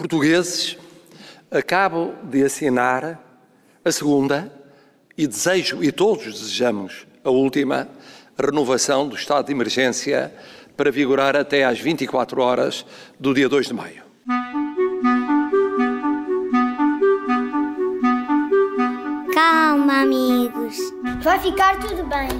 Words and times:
Portugueses, 0.00 0.78
acabo 1.50 2.14
de 2.22 2.42
assinar 2.42 3.20
a 3.84 3.92
segunda 3.92 4.50
e 5.16 5.26
desejo, 5.26 5.84
e 5.84 5.92
todos 5.92 6.24
desejamos, 6.24 7.06
a 7.22 7.28
última, 7.28 7.86
a 8.38 8.42
renovação 8.42 9.06
do 9.06 9.14
estado 9.14 9.44
de 9.44 9.52
emergência 9.52 10.32
para 10.74 10.90
vigorar 10.90 11.36
até 11.36 11.64
às 11.64 11.78
24 11.78 12.40
horas 12.40 12.86
do 13.18 13.34
dia 13.34 13.46
2 13.46 13.66
de 13.66 13.74
maio. 13.74 14.02
Calma, 19.34 20.00
amigos. 20.00 20.78
Vai 21.22 21.38
ficar 21.40 21.78
tudo 21.78 22.04
bem. 22.04 22.30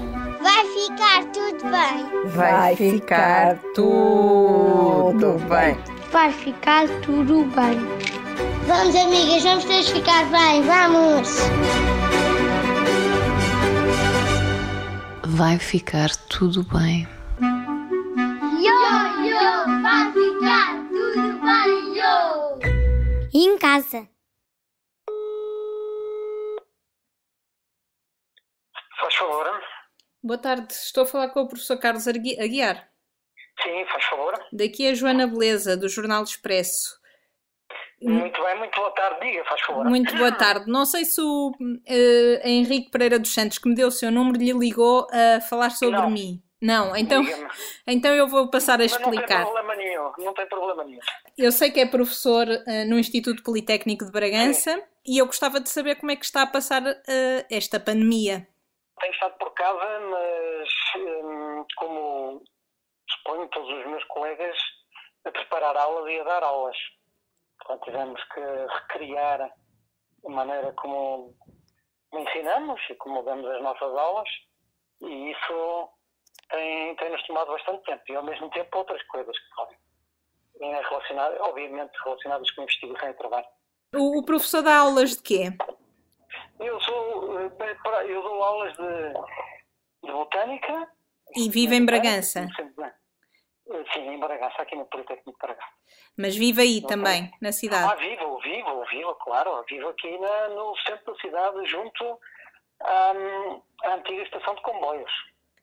Vai 0.41 0.65
ficar 0.65 1.25
tudo 1.25 1.63
bem. 1.69 2.31
Vai 2.31 2.75
ficar 2.75 3.59
tudo 3.75 5.37
bem. 5.47 5.90
Vai 6.11 6.29
ficar 6.33 6.89
tudo 7.01 7.45
bem. 7.45 7.79
Vamos, 8.67 8.93
amigas, 8.97 9.43
vamos 9.43 9.63
todos 9.63 9.89
ficar 9.89 10.25
bem. 10.29 10.61
Vamos. 10.61 11.29
Vai 15.25 15.57
ficar 15.57 16.09
tudo 16.29 16.63
bem. 16.63 17.07
Yo, 18.59 19.25
yo, 19.25 19.81
vai 19.81 20.11
ficar 20.11 20.75
tudo 20.89 21.39
bem, 21.39 21.95
yo. 21.95 22.59
E 23.33 23.45
em 23.47 23.57
casa? 23.57 24.05
Faz 28.99 29.15
favor. 29.15 29.61
Boa 30.21 30.37
tarde, 30.37 30.73
estou 30.73 31.03
a 31.03 31.07
falar 31.07 31.29
com 31.29 31.43
o 31.43 31.47
professor 31.47 31.77
Carlos 31.79 32.05
Aguiar. 32.05 32.90
Sim, 33.63 33.85
faz 33.85 34.03
favor. 34.05 34.33
Daqui 34.51 34.87
é 34.87 34.95
Joana 34.95 35.27
Beleza, 35.27 35.77
do 35.77 35.87
Jornal 35.89 36.23
Expresso. 36.23 36.99
Muito 38.01 38.41
bem, 38.43 38.57
muito 38.57 38.75
boa 38.75 38.91
tarde. 38.91 39.19
Diga, 39.27 39.45
faz 39.45 39.61
favor. 39.61 39.85
Muito 39.85 40.15
boa 40.17 40.31
tarde. 40.35 40.65
Não 40.67 40.85
sei 40.85 41.05
se 41.05 41.21
o 41.21 41.51
eh, 41.87 42.41
Henrique 42.43 42.89
Pereira 42.89 43.19
dos 43.19 43.31
Santos, 43.33 43.59
que 43.59 43.69
me 43.69 43.75
deu 43.75 43.89
o 43.89 43.91
seu 43.91 44.11
número, 44.11 44.39
lhe 44.39 44.51
ligou 44.53 45.07
a 45.11 45.39
falar 45.41 45.69
sobre 45.69 45.97
Não. 45.99 46.09
mim. 46.09 46.41
Não, 46.63 46.95
então, 46.95 47.23
então 47.87 48.13
eu 48.13 48.27
vou 48.27 48.47
passar 48.51 48.75
a 48.75 48.83
Mas 48.83 48.91
não 48.91 48.99
tem 48.99 49.13
explicar. 49.13 49.43
problema 49.45 49.75
nenhum. 49.75 50.11
Não 50.19 50.33
tem 50.33 50.47
problema 50.47 50.83
nenhum. 50.83 50.99
Eu 51.35 51.51
sei 51.51 51.71
que 51.71 51.79
é 51.79 51.85
professor 51.87 52.47
eh, 52.67 52.85
no 52.85 52.99
Instituto 52.99 53.41
Politécnico 53.43 54.05
de 54.05 54.11
Bragança 54.11 54.79
e 55.05 55.17
eu 55.19 55.25
gostava 55.25 55.59
de 55.59 55.69
saber 55.69 55.95
como 55.95 56.11
é 56.11 56.15
que 56.15 56.23
está 56.25 56.43
a 56.43 56.47
passar 56.47 56.83
eh, 57.07 57.45
esta 57.51 57.79
pandemia. 57.79 58.47
Tenho 58.99 59.13
estado 59.13 59.33
por 59.39 59.51
casa, 59.55 59.99
mas 60.11 60.69
hum, 61.03 61.65
como 61.75 62.43
suponho 63.17 63.47
todos 63.49 63.69
os 63.69 63.85
meus 63.87 64.03
colegas, 64.05 64.57
a 65.25 65.31
preparar 65.31 65.77
aulas 65.77 66.11
e 66.11 66.19
a 66.19 66.23
dar 66.23 66.43
aulas. 66.43 66.77
Portanto, 67.59 67.85
tivemos 67.85 68.23
que 68.33 68.39
recriar 68.39 69.41
a 70.25 70.29
maneira 70.29 70.71
como 70.73 71.35
ensinamos 72.13 72.81
e 72.89 72.95
como 72.95 73.23
damos 73.23 73.45
as 73.49 73.61
nossas 73.61 73.95
aulas 73.95 74.29
e 75.01 75.31
isso 75.31 75.89
tem, 76.49 76.95
tem 76.95 77.11
nos 77.11 77.23
tomado 77.25 77.51
bastante 77.51 77.83
tempo 77.83 78.03
e 78.09 78.15
ao 78.15 78.23
mesmo 78.23 78.49
tempo 78.49 78.77
outras 78.77 79.01
coisas 79.07 79.37
que 79.37 79.55
podem 79.55 79.77
relacionadas, 80.59 81.39
obviamente 81.41 81.91
relacionadas 82.03 82.51
com 82.51 82.61
investigação 82.61 83.09
e 83.09 83.13
trabalho. 83.13 83.47
O, 83.95 84.19
o 84.19 84.25
professor 84.25 84.61
dá 84.61 84.77
aulas 84.77 85.17
de 85.17 85.23
quê? 85.23 85.49
Eu 86.59 86.79
sou 86.81 87.39
eh, 87.39 87.51
eu 88.07 88.21
dou 88.21 88.43
aulas 88.43 88.75
de, 88.77 89.13
de 90.03 90.11
botânica. 90.11 90.87
E 91.35 91.49
vive 91.49 91.75
em 91.75 91.85
Bragança, 91.85 92.47
Sempre 92.55 92.91
Sim, 93.93 94.07
em 94.09 94.19
Bragança, 94.19 94.61
aqui 94.61 94.75
no 94.75 94.85
Politécnico 94.85 95.31
de 95.31 95.37
Bragança. 95.37 95.67
mas 96.17 96.35
vive 96.35 96.61
aí 96.61 96.81
também, 96.81 97.31
na 97.41 97.49
Ah, 97.49 97.53
cidade. 97.53 98.01
vivo, 98.01 98.39
vivo, 98.39 98.85
vivo, 98.85 99.15
claro. 99.15 99.63
Vivo 99.69 99.89
aqui 99.89 100.17
na- 100.17 100.49
no 100.49 100.75
centro 100.85 101.13
da 101.13 101.19
cidade, 101.19 101.65
junto 101.67 102.19
à, 102.81 103.13
à 103.83 103.93
antiga 103.95 104.23
estação 104.23 104.55
de 104.55 104.61
comboios. 104.61 105.11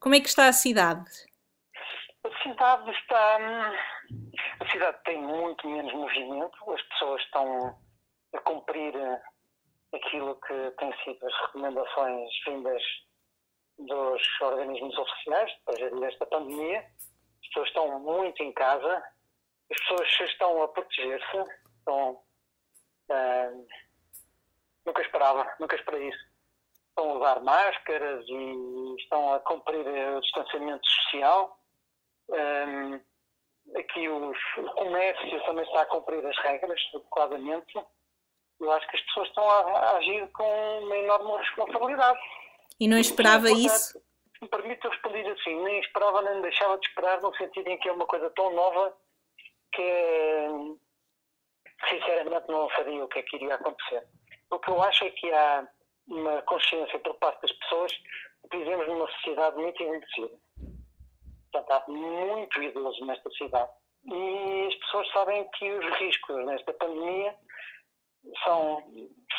Como 0.00 0.14
é 0.14 0.20
que 0.20 0.28
está 0.28 0.46
a 0.48 0.52
cidade? 0.52 1.04
A 2.24 2.42
cidade 2.42 2.90
está. 2.92 3.38
A 4.60 4.70
cidade 4.70 4.98
tem 5.04 5.18
muito 5.18 5.68
menos 5.68 5.92
movimento, 5.92 6.72
as 6.72 6.82
pessoas 6.82 7.20
estão 7.22 7.78
a 8.34 8.40
cumprir 8.40 8.94
eh, 8.96 9.22
aquilo 9.94 10.34
que 10.40 10.70
têm 10.78 10.92
sido 11.04 11.26
as 11.26 11.34
recomendações 11.46 12.30
vindas 12.46 12.82
dos 13.78 14.40
organismos 14.40 14.96
oficiais 14.98 15.52
para 15.64 15.76
gerir 15.76 16.02
esta 16.04 16.26
pandemia. 16.26 16.84
As 17.48 17.54
pessoas 17.54 17.68
estão 17.68 18.00
muito 18.00 18.42
em 18.42 18.52
casa, 18.52 19.02
as 19.70 19.80
pessoas 19.80 20.30
estão 20.30 20.62
a 20.62 20.68
proteger-se, 20.68 21.44
estão. 21.78 22.20
ah, 23.10 23.50
nunca 24.84 25.00
esperava, 25.00 25.56
nunca 25.58 25.76
esperei 25.76 26.08
isso. 26.08 26.28
Estão 26.90 27.10
a 27.10 27.14
usar 27.14 27.40
máscaras 27.40 28.24
e 28.28 28.94
estão 28.98 29.32
a 29.32 29.40
cumprir 29.40 29.86
o 29.86 30.20
distanciamento 30.20 30.86
social. 30.86 31.58
Hum, 32.28 33.00
aqui 33.76 34.08
os, 34.08 34.38
o 34.58 34.70
comércio 34.74 35.44
também 35.46 35.64
está 35.64 35.82
a 35.82 35.86
cumprir 35.86 36.26
as 36.26 36.36
regras 36.38 36.80
adequadamente. 36.94 37.80
Eu 38.60 38.72
acho 38.72 38.88
que 38.88 38.96
as 38.96 39.02
pessoas 39.04 39.28
estão 39.28 39.48
a, 39.48 39.60
a 39.60 39.96
agir 39.98 40.30
com 40.32 40.80
uma 40.80 40.96
enorme 40.98 41.36
responsabilidade. 41.38 42.18
E 42.78 42.88
não 42.88 42.98
esperava 42.98 43.48
Portanto, 43.48 43.64
isso? 43.64 44.07
Me 44.40 44.48
permite 44.48 44.84
eu 44.84 44.92
assim, 45.32 45.62
nem 45.62 45.80
esperava 45.80 46.22
nem 46.22 46.42
deixava 46.42 46.78
de 46.78 46.86
esperar, 46.86 47.20
no 47.20 47.34
sentido 47.36 47.68
em 47.68 47.78
que 47.78 47.88
é 47.88 47.92
uma 47.92 48.06
coisa 48.06 48.30
tão 48.30 48.52
nova 48.54 48.96
que 49.72 50.76
sinceramente 51.88 52.48
não 52.48 52.68
sabia 52.70 53.04
o 53.04 53.08
que 53.08 53.18
é 53.18 53.22
que 53.22 53.36
iria 53.36 53.54
acontecer. 53.54 54.06
O 54.50 54.58
que 54.58 54.70
eu 54.70 54.82
acho 54.82 55.04
é 55.04 55.10
que 55.10 55.32
há 55.32 55.68
uma 56.06 56.42
consciência 56.42 56.98
por 57.00 57.14
parte 57.16 57.42
das 57.42 57.52
pessoas 57.52 57.92
que 58.50 58.56
vivemos 58.56 58.86
numa 58.86 59.10
sociedade 59.12 59.56
muito 59.56 59.82
envelhecida. 59.82 60.38
Portanto, 61.52 61.70
há 61.70 61.90
muito 61.90 62.62
idoso 62.62 63.04
nesta 63.04 63.30
cidade. 63.30 63.70
E 64.04 64.66
as 64.68 64.74
pessoas 64.76 65.10
sabem 65.10 65.48
que 65.50 65.70
os 65.70 65.98
riscos 65.98 66.46
nesta 66.46 66.72
pandemia 66.74 67.34
são 68.44 68.82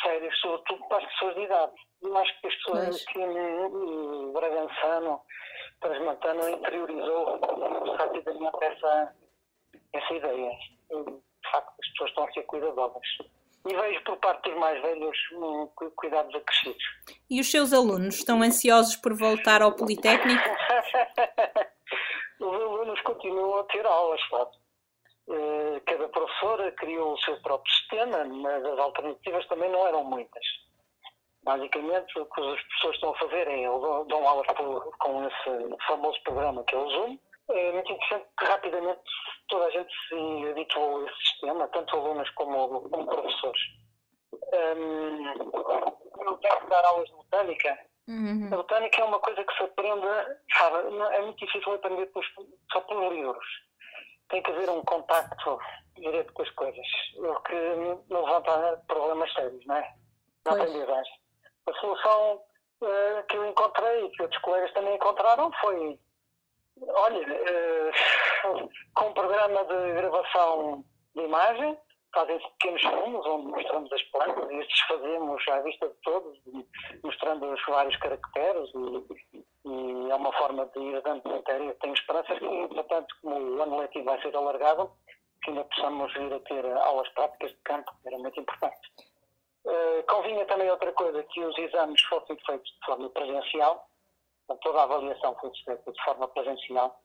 sérios, 0.02 0.38
sobretudo 0.40 0.88
para 0.88 0.98
as 0.98 1.12
pessoas 1.12 1.34
de 1.34 1.40
idade. 1.42 1.72
Eu 2.02 2.16
acho 2.18 2.40
que 2.40 2.46
as 2.46 2.54
pessoas 2.56 2.84
Pois. 2.88 3.04
aqui 3.08 3.18
no 3.26 4.32
Bragançano, 4.32 5.20
Transmontano, 5.80 6.48
interiorizou 6.50 7.40
rapidamente 7.98 8.58
essa, 8.64 9.14
essa 9.92 10.14
ideia. 10.14 10.50
De 10.90 11.50
facto, 11.50 11.72
as 11.80 11.88
pessoas 11.90 12.10
estão 12.10 12.24
a 12.24 12.32
ser 12.32 12.42
cuidadosas. 12.44 13.02
E 13.68 13.74
vejo 13.76 14.02
por 14.04 14.16
parte 14.18 14.48
dos 14.50 14.58
mais 14.58 14.80
velhos 14.80 15.16
um, 15.32 15.66
cu- 15.76 15.90
cuidados 15.90 16.34
acrescidos. 16.34 16.82
E 17.28 17.40
os 17.40 17.50
seus 17.50 17.74
alunos 17.74 18.14
estão 18.16 18.40
ansiosos 18.42 18.96
por 18.96 19.14
voltar 19.14 19.60
ao 19.60 19.74
Politécnico? 19.76 20.42
Os 22.40 22.46
alunos 22.54 22.98
continuam 23.02 23.58
a 23.60 23.64
ter 23.64 23.84
aulas, 23.84 24.20
sabe? 24.30 24.50
Eh, 25.30 25.80
Cada 25.86 26.08
professora 26.08 26.72
criou 26.72 27.12
o 27.14 27.18
seu 27.18 27.40
próprio 27.42 27.72
sistema, 27.74 28.24
mas 28.24 28.64
as 28.64 28.78
alternativas 28.78 29.46
também 29.46 29.70
não 29.70 29.86
eram 29.86 30.04
muitas. 30.04 30.44
Basicamente, 31.42 32.18
o 32.18 32.26
que 32.26 32.40
as 32.40 32.62
pessoas 32.62 32.94
estão 32.96 33.10
a 33.10 33.18
fazer 33.18 33.48
é 33.48 33.62
dão- 34.06 34.28
aulas 34.28 34.46
por- 34.48 34.96
com 34.98 35.26
esse 35.26 35.76
famoso 35.86 36.22
programa 36.22 36.62
que 36.64 36.74
é 36.74 36.78
o 36.78 36.88
Zoom. 36.90 37.18
É 37.50 37.72
muito 37.72 37.90
interessante 37.92 38.26
que 38.38 38.44
rapidamente 38.44 39.00
toda 39.48 39.64
a 39.66 39.70
gente 39.70 39.92
se 40.08 40.48
habituou 40.50 41.00
a 41.00 41.10
esse 41.10 41.16
sistema, 41.28 41.68
tanto 41.68 41.96
alunos 41.96 42.30
como, 42.30 42.88
como 42.88 43.06
professores. 43.06 43.60
Hum, 44.32 45.26
eu 46.26 46.36
tenho 46.38 46.60
que 46.60 46.66
dar 46.66 46.84
aulas 46.84 47.08
de 47.08 47.14
botânica 47.16 47.78
a 48.52 48.56
botânica 48.56 49.00
é 49.00 49.04
uma 49.04 49.18
coisa 49.20 49.44
que 49.44 49.54
se 49.56 49.62
aprende, 49.62 50.06
sabe, 50.56 50.76
é 51.14 51.22
muito 51.22 51.38
difícil 51.44 51.72
aprender 51.74 52.06
por- 52.06 52.24
só 52.72 52.80
pelos 52.82 53.12
livros. 53.12 53.46
Tem 54.30 54.42
que 54.42 54.50
haver 54.52 54.70
um 54.70 54.82
contacto 54.84 55.58
direto 55.96 56.32
com 56.32 56.42
as 56.42 56.50
coisas, 56.50 56.86
o 57.16 57.34
que 57.42 57.54
não 58.08 58.24
levanta 58.24 58.82
problemas 58.86 59.32
sérios, 59.32 59.64
não 59.66 59.76
é? 59.76 59.94
Na 60.44 60.52
Pois. 60.52 60.60
aprendizagem. 60.62 61.20
A 61.66 61.72
solução 61.74 62.42
eh, 62.82 63.24
que 63.28 63.36
eu 63.36 63.46
encontrei 63.46 64.06
e 64.06 64.10
que 64.10 64.22
outros 64.22 64.40
colegas 64.40 64.72
também 64.72 64.94
encontraram 64.94 65.52
foi, 65.60 65.98
olha, 66.88 67.26
eh, 67.32 67.90
com 68.94 69.06
um 69.06 69.12
programa 69.12 69.64
de 69.64 69.92
gravação 69.92 70.84
de 71.14 71.22
imagem, 71.22 71.76
fazem-se 72.14 72.48
pequenos 72.52 72.80
filmes 72.80 73.26
onde 73.26 73.46
mostramos 73.48 73.92
as 73.92 74.02
plantas 74.04 74.50
e 74.50 74.54
estes 74.56 74.80
fazemos 74.88 75.48
à 75.48 75.60
vista 75.60 75.88
de 75.88 75.94
todos, 76.02 76.38
mostrando 77.04 77.52
os 77.52 77.64
vários 77.66 77.96
caracteres 77.98 78.70
e, 79.34 79.39
e 79.64 80.10
é 80.10 80.14
uma 80.14 80.32
forma 80.32 80.66
de 80.66 80.80
ir 80.80 81.02
dando 81.02 81.28
matéria. 81.28 81.74
Tenho 81.80 81.94
esperanças 81.94 82.38
que, 82.38 82.44
entretanto, 82.44 83.14
como 83.22 83.36
o 83.36 83.62
ano 83.62 83.78
letivo 83.78 84.06
vai 84.06 84.20
ser 84.22 84.34
alargado, 84.34 84.90
que 85.42 85.50
ainda 85.50 85.64
possamos 85.64 86.12
vir 86.14 86.32
a 86.32 86.40
ter 86.40 86.66
aulas 86.78 87.08
práticas 87.10 87.50
de 87.50 87.58
campo, 87.58 87.92
era 88.04 88.18
muito 88.18 88.40
importante. 88.40 88.90
Eh, 89.66 90.02
convinha 90.08 90.46
também 90.46 90.70
outra 90.70 90.92
coisa, 90.92 91.22
que 91.24 91.44
os 91.44 91.56
exames 91.58 92.00
fossem 92.02 92.36
feitos 92.46 92.70
de 92.70 92.86
forma 92.86 93.10
presencial, 93.10 93.86
portanto, 94.46 94.62
toda 94.62 94.80
a 94.80 94.84
avaliação 94.84 95.34
fosse 95.36 95.62
feita 95.64 95.92
de 95.92 96.04
forma 96.04 96.28
presencial. 96.28 97.00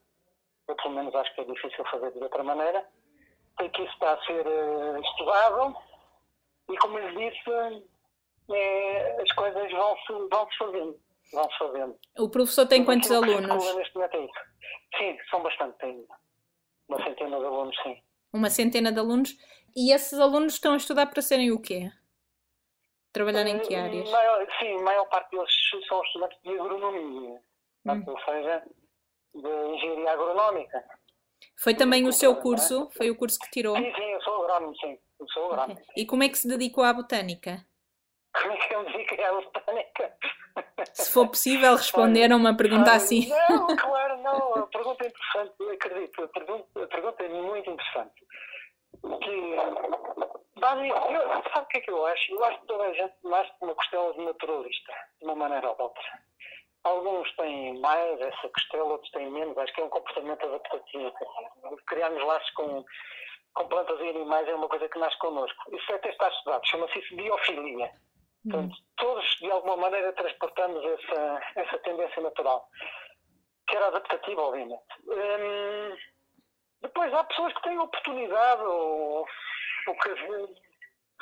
Eu, 0.68 0.74
pelo 0.76 0.94
menos, 0.94 1.14
acho 1.14 1.34
que 1.34 1.42
é 1.42 1.44
difícil 1.44 1.84
fazer 1.84 2.10
de 2.12 2.22
outra 2.22 2.42
maneira. 2.42 2.86
sei 3.58 3.68
que 3.70 3.82
isso 3.82 3.92
está 3.92 4.12
a 4.12 4.24
ser 4.24 4.46
eh, 4.46 5.00
estudado 5.00 5.76
e, 6.68 6.76
como 6.78 6.98
eu 6.98 7.10
disse, 7.14 7.84
eh, 8.50 9.16
as 9.22 9.32
coisas 9.32 9.70
vão-se 9.70 10.12
vão 10.30 10.48
-se 10.48 10.58
fazendo. 10.58 11.05
-se 11.32 11.58
fazendo. 11.58 11.98
O 12.18 12.28
professor 12.30 12.66
tem 12.66 12.84
quantos 12.84 13.10
alunos? 13.10 13.64
é. 13.66 14.28
Sim, 14.98 15.18
são 15.30 15.42
bastante, 15.42 15.76
tem 15.78 16.06
uma 16.88 17.02
centena 17.04 17.38
de 17.38 17.44
alunos, 17.44 17.76
sim. 17.82 18.02
Uma 18.32 18.50
centena 18.50 18.92
de 18.92 18.98
alunos. 18.98 19.36
E 19.76 19.92
esses 19.92 20.18
alunos 20.18 20.54
estão 20.54 20.72
a 20.72 20.76
estudar 20.76 21.06
para 21.06 21.20
serem 21.20 21.50
o 21.52 21.60
quê? 21.60 21.90
Trabalhar 23.12 23.46
em 23.46 23.58
que 23.60 23.74
Eh, 23.74 23.78
áreas? 23.80 24.10
Maior, 24.10 24.46
sim, 24.58 24.74
a 24.78 24.82
maior 24.82 25.04
parte 25.06 25.30
deles 25.30 25.50
são 25.88 26.02
estudantes 26.02 26.38
de 26.42 26.50
agronomia, 26.58 27.40
Hum. 27.86 28.04
ou 28.06 28.20
seja, 28.20 28.62
de 29.34 29.48
engenharia 29.74 30.12
agronómica. 30.12 30.84
Foi 31.58 31.74
também 31.74 32.06
o 32.06 32.12
seu 32.12 32.36
curso? 32.36 32.90
Foi 32.96 33.10
o 33.10 33.16
curso 33.16 33.38
que 33.38 33.50
tirou? 33.50 33.76
Sim, 33.76 33.94
sim, 33.94 34.02
eu 34.12 34.22
sou 34.22 34.42
agrónomo, 34.44 34.74
sim. 34.78 34.98
Eu 35.20 35.28
sou 35.28 35.52
agrónomo. 35.52 35.80
E 35.96 36.06
como 36.06 36.22
é 36.22 36.28
que 36.28 36.38
se 36.38 36.48
dedicou 36.48 36.84
à 36.84 36.92
botânica? 36.92 37.66
Como 38.42 38.52
é 38.52 38.56
que 38.56 38.74
eu 38.74 38.82
me 38.82 38.92
dediquei 38.92 39.24
à 39.24 39.32
botânica? 39.32 40.16
Se 40.92 41.10
for 41.10 41.28
possível 41.28 41.74
responder 41.74 42.30
a 42.30 42.36
uma 42.36 42.56
pergunta 42.56 42.90
Olha, 42.90 42.96
assim. 42.96 43.28
Não, 43.28 43.66
claro, 43.76 44.16
não. 44.22 44.54
A 44.54 44.66
pergunta 44.66 45.04
é 45.04 45.08
interessante, 45.08 45.52
acredito. 45.72 46.22
A 46.22 46.28
pergunta, 46.28 46.84
a 46.84 46.86
pergunta 46.86 47.22
é 47.22 47.28
muito 47.28 47.70
interessante. 47.70 48.26
Que, 49.02 49.56
basicamente, 50.60 51.12
eu, 51.12 51.42
sabe 51.52 51.60
o 51.60 51.66
que 51.66 51.78
é 51.78 51.80
que 51.80 51.90
eu 51.90 52.06
acho? 52.06 52.32
Eu 52.32 52.44
acho 52.44 52.60
que 52.60 52.66
toda 52.66 52.84
a 52.84 52.92
gente 52.92 53.14
nasce 53.24 53.50
com 53.58 53.66
uma 53.66 53.74
costela 53.74 54.12
de 54.12 54.24
naturalista, 54.24 54.92
de 55.18 55.24
uma 55.24 55.34
maneira 55.34 55.68
ou 55.68 55.76
de 55.76 55.82
outra. 55.82 56.02
Alguns 56.84 57.34
têm 57.36 57.80
mais 57.80 58.20
essa 58.20 58.48
costela, 58.48 58.84
outros 58.84 59.10
têm 59.10 59.30
menos. 59.30 59.56
Acho 59.58 59.74
que 59.74 59.80
é 59.80 59.84
um 59.84 59.90
comportamento 59.90 60.46
adaptativo. 60.46 61.12
Criarmos 61.86 62.24
laços 62.24 62.50
com, 62.50 62.84
com 63.54 63.68
plantas 63.68 64.00
e 64.00 64.08
animais 64.08 64.48
é 64.48 64.54
uma 64.54 64.68
coisa 64.68 64.88
que 64.88 64.98
nasce 64.98 65.18
connosco. 65.18 65.76
Isso 65.76 65.92
até 65.92 66.10
está 66.10 66.28
estudado. 66.28 66.66
Chama-se 66.66 66.98
isso 66.98 67.16
biofilia. 67.16 67.90
Portanto, 68.50 68.76
todos, 68.96 69.36
de 69.38 69.50
alguma 69.50 69.76
maneira, 69.76 70.12
transportamos 70.12 70.84
essa, 70.84 71.40
essa 71.56 71.78
tendência 71.78 72.22
natural, 72.22 72.68
que 73.66 73.76
era 73.76 73.88
adaptativa, 73.88 74.42
obviamente. 74.42 74.82
Hum, 75.06 75.96
depois, 76.82 77.12
há 77.12 77.24
pessoas 77.24 77.52
que 77.54 77.62
têm 77.62 77.78
oportunidade, 77.78 78.62
ou, 78.62 79.26
ou 79.88 79.94
que, 79.98 80.16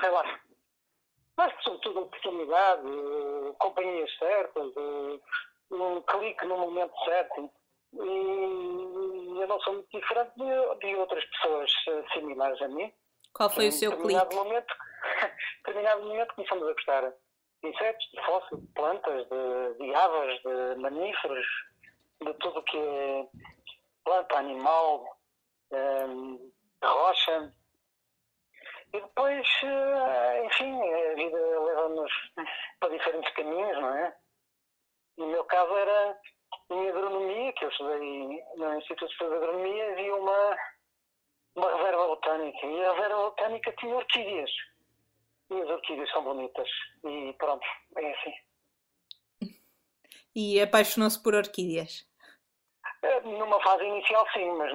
sei 0.00 0.10
lá, 0.10 0.40
mas 1.36 1.52
sobretudo 1.62 2.02
oportunidade, 2.02 2.82
companhias 3.58 4.10
certas, 4.18 4.72
um 5.70 6.00
clique 6.02 6.44
no 6.46 6.58
momento 6.58 6.94
certo. 7.04 7.50
E 7.92 9.40
eu 9.40 9.46
não 9.46 9.60
sou 9.60 9.74
muito 9.74 9.88
diferente 9.90 10.32
de, 10.36 10.78
de 10.80 10.96
outras 10.96 11.24
pessoas 11.24 11.70
similares 12.12 12.60
a 12.62 12.68
mim. 12.68 12.92
Qual 13.32 13.50
foi 13.50 13.68
o 13.68 13.72
seu 13.72 13.96
clique? 13.96 14.34
momento, 14.34 14.74
determinado 15.64 16.02
momento 16.02 16.34
começamos 16.34 16.68
a 16.68 16.72
gostar 16.72 17.12
de 17.62 17.68
insetos, 17.68 18.10
de 18.12 18.24
fósseis, 18.24 18.60
de 18.60 18.66
plantas, 18.74 19.28
de, 19.28 19.74
de 19.78 19.94
aves, 19.94 20.42
de 20.42 20.80
mamíferos, 20.80 21.46
de 22.20 22.34
tudo 22.34 22.62
que 22.64 22.78
é 22.78 23.26
planta, 24.04 24.38
animal, 24.38 25.18
hum, 25.72 26.52
rocha. 26.82 27.52
E 28.92 29.00
depois, 29.00 29.46
eh, 29.64 30.46
enfim, 30.46 30.80
a 30.80 31.14
vida 31.14 31.38
leva-nos 31.38 32.12
para 32.78 32.90
diferentes 32.90 33.34
caminhos, 33.34 33.76
não 33.80 33.96
é? 33.96 34.16
No 35.16 35.26
meu 35.26 35.44
caso 35.44 35.76
era 35.76 36.20
em 36.70 36.88
agronomia, 36.88 37.52
que 37.54 37.64
eu 37.64 37.68
estudei 37.70 38.44
no 38.56 38.78
Instituto 38.78 39.16
de 39.16 39.24
Agronomia, 39.24 39.92
havia 39.92 40.14
uma, 40.14 40.56
uma 41.56 41.76
reserva 41.76 42.06
botânica. 42.06 42.66
E 42.66 42.84
a 42.84 42.92
reserva 42.92 43.22
botânica 43.22 43.74
tinha 43.78 43.96
orquídeas. 43.96 44.50
E 45.50 45.60
as 45.60 45.68
orquídeas 45.68 46.10
são 46.10 46.24
bonitas. 46.24 46.68
E 47.04 47.32
pronto, 47.38 47.66
é 47.96 48.12
assim. 48.12 48.34
E 50.34 50.60
apaixonou-se 50.60 51.22
por 51.22 51.34
orquídeas. 51.34 52.06
Eh, 53.02 53.20
Numa 53.20 53.62
fase 53.62 53.84
inicial, 53.84 54.26
sim, 54.32 54.50
mas 54.52 54.72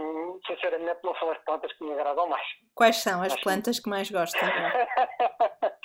sinceramente 0.47 0.99
não 1.03 1.15
são 1.15 1.31
as 1.31 1.37
plantas 1.43 1.73
que 1.73 1.83
me 1.83 1.93
agradam 1.93 2.27
mais. 2.27 2.47
Quais 2.75 2.97
são 2.97 3.21
as 3.21 3.35
plantas 3.41 3.79
que 3.79 3.89
mais 3.89 4.09
gosta? 4.09 4.39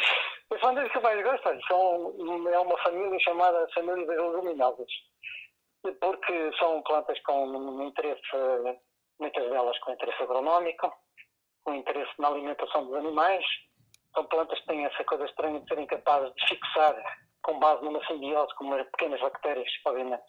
As 0.53 0.61
plantas 0.61 0.93
que 0.93 1.01
mais 1.01 1.27
olha, 1.27 1.61
são, 1.67 2.49
é 2.49 2.59
uma 2.61 2.79
família 2.83 3.19
chamada 3.21 3.67
Família 3.75 4.07
das 4.07 4.17
Leguminosas. 4.17 4.87
Porque 6.01 6.53
são 6.59 6.83
plantas 6.83 7.21
com 7.23 7.47
um 7.47 7.89
interesse, 7.89 8.21
muitas 9.19 9.51
delas 9.51 9.79
com 9.81 9.93
interesse 9.93 10.23
agronómico, 10.23 10.93
com 11.65 11.75
interesse 11.75 12.13
na 12.19 12.29
alimentação 12.29 12.87
dos 12.87 12.95
animais. 12.95 13.45
São 14.15 14.25
plantas 14.27 14.59
que 14.61 14.67
têm 14.67 14.85
essa 14.85 15.05
coisa 15.05 15.25
estranha 15.25 15.61
de 15.61 15.69
serem 15.69 15.87
capazes 15.87 16.33
de 16.35 16.47
fixar, 16.49 16.95
com 17.43 17.59
base 17.59 17.85
numa 17.85 18.05
simbiose 18.07 18.55
com 18.55 18.65
umas 18.65 18.87
pequenas 18.91 19.21
bactérias, 19.21 19.69
obviamente, 19.85 20.25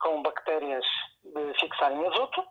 com 0.00 0.22
bactérias 0.22 0.84
de 1.22 1.54
fixarem 1.60 2.06
azoto. 2.06 2.44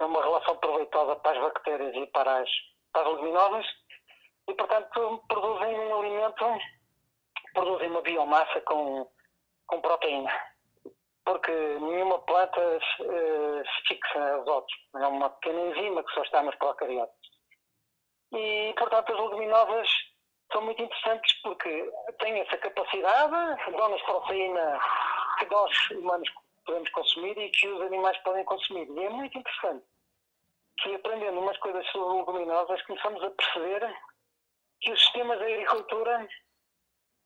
É 0.00 0.04
uma 0.04 0.22
relação 0.22 0.56
proveitosa 0.58 1.16
para 1.16 1.38
as 1.38 1.44
bactérias 1.44 1.94
e 1.94 2.06
para 2.08 2.40
as, 2.40 2.50
para 2.92 3.02
as 3.02 3.14
leguminosas 3.14 3.66
e, 4.48 4.54
portanto, 4.54 5.24
produzem 5.28 5.78
um 5.78 5.98
alimento, 5.98 6.44
produzem 7.54 7.90
uma 7.90 8.02
biomassa 8.02 8.60
com, 8.62 9.08
com 9.66 9.80
proteína. 9.80 10.30
Porque 11.24 11.50
nenhuma 11.52 12.20
planta 12.20 12.60
eh, 12.60 13.62
fixa 13.88 14.36
azoto. 14.36 14.72
É 14.94 15.06
uma 15.08 15.30
pequena 15.30 15.60
enzima 15.70 16.04
que 16.04 16.12
só 16.12 16.22
está 16.22 16.42
nos 16.42 16.54
procariotes. 16.54 17.25
E, 18.32 18.74
portanto, 18.76 19.12
as 19.12 19.20
leguminosas 19.20 19.88
são 20.52 20.62
muito 20.62 20.82
interessantes 20.82 21.32
porque 21.42 21.92
têm 22.18 22.40
essa 22.40 22.56
capacidade, 22.58 23.72
dão-nos 23.72 24.02
proteína 24.02 24.80
que 25.38 25.46
nós, 25.46 25.90
humanos, 25.90 26.28
podemos 26.64 26.90
consumir 26.90 27.38
e 27.38 27.50
que 27.50 27.68
os 27.68 27.80
animais 27.82 28.16
podem 28.18 28.44
consumir. 28.44 28.88
E 28.90 29.04
é 29.04 29.10
muito 29.10 29.38
interessante 29.38 29.84
que, 30.78 30.94
aprendendo 30.94 31.40
umas 31.40 31.56
coisas 31.58 31.86
sobre 31.90 32.18
leguminosas, 32.18 32.82
começamos 32.82 33.22
a 33.22 33.30
perceber 33.30 33.96
que 34.80 34.92
os 34.92 35.00
sistemas 35.00 35.38
de 35.38 35.44
agricultura, 35.44 36.28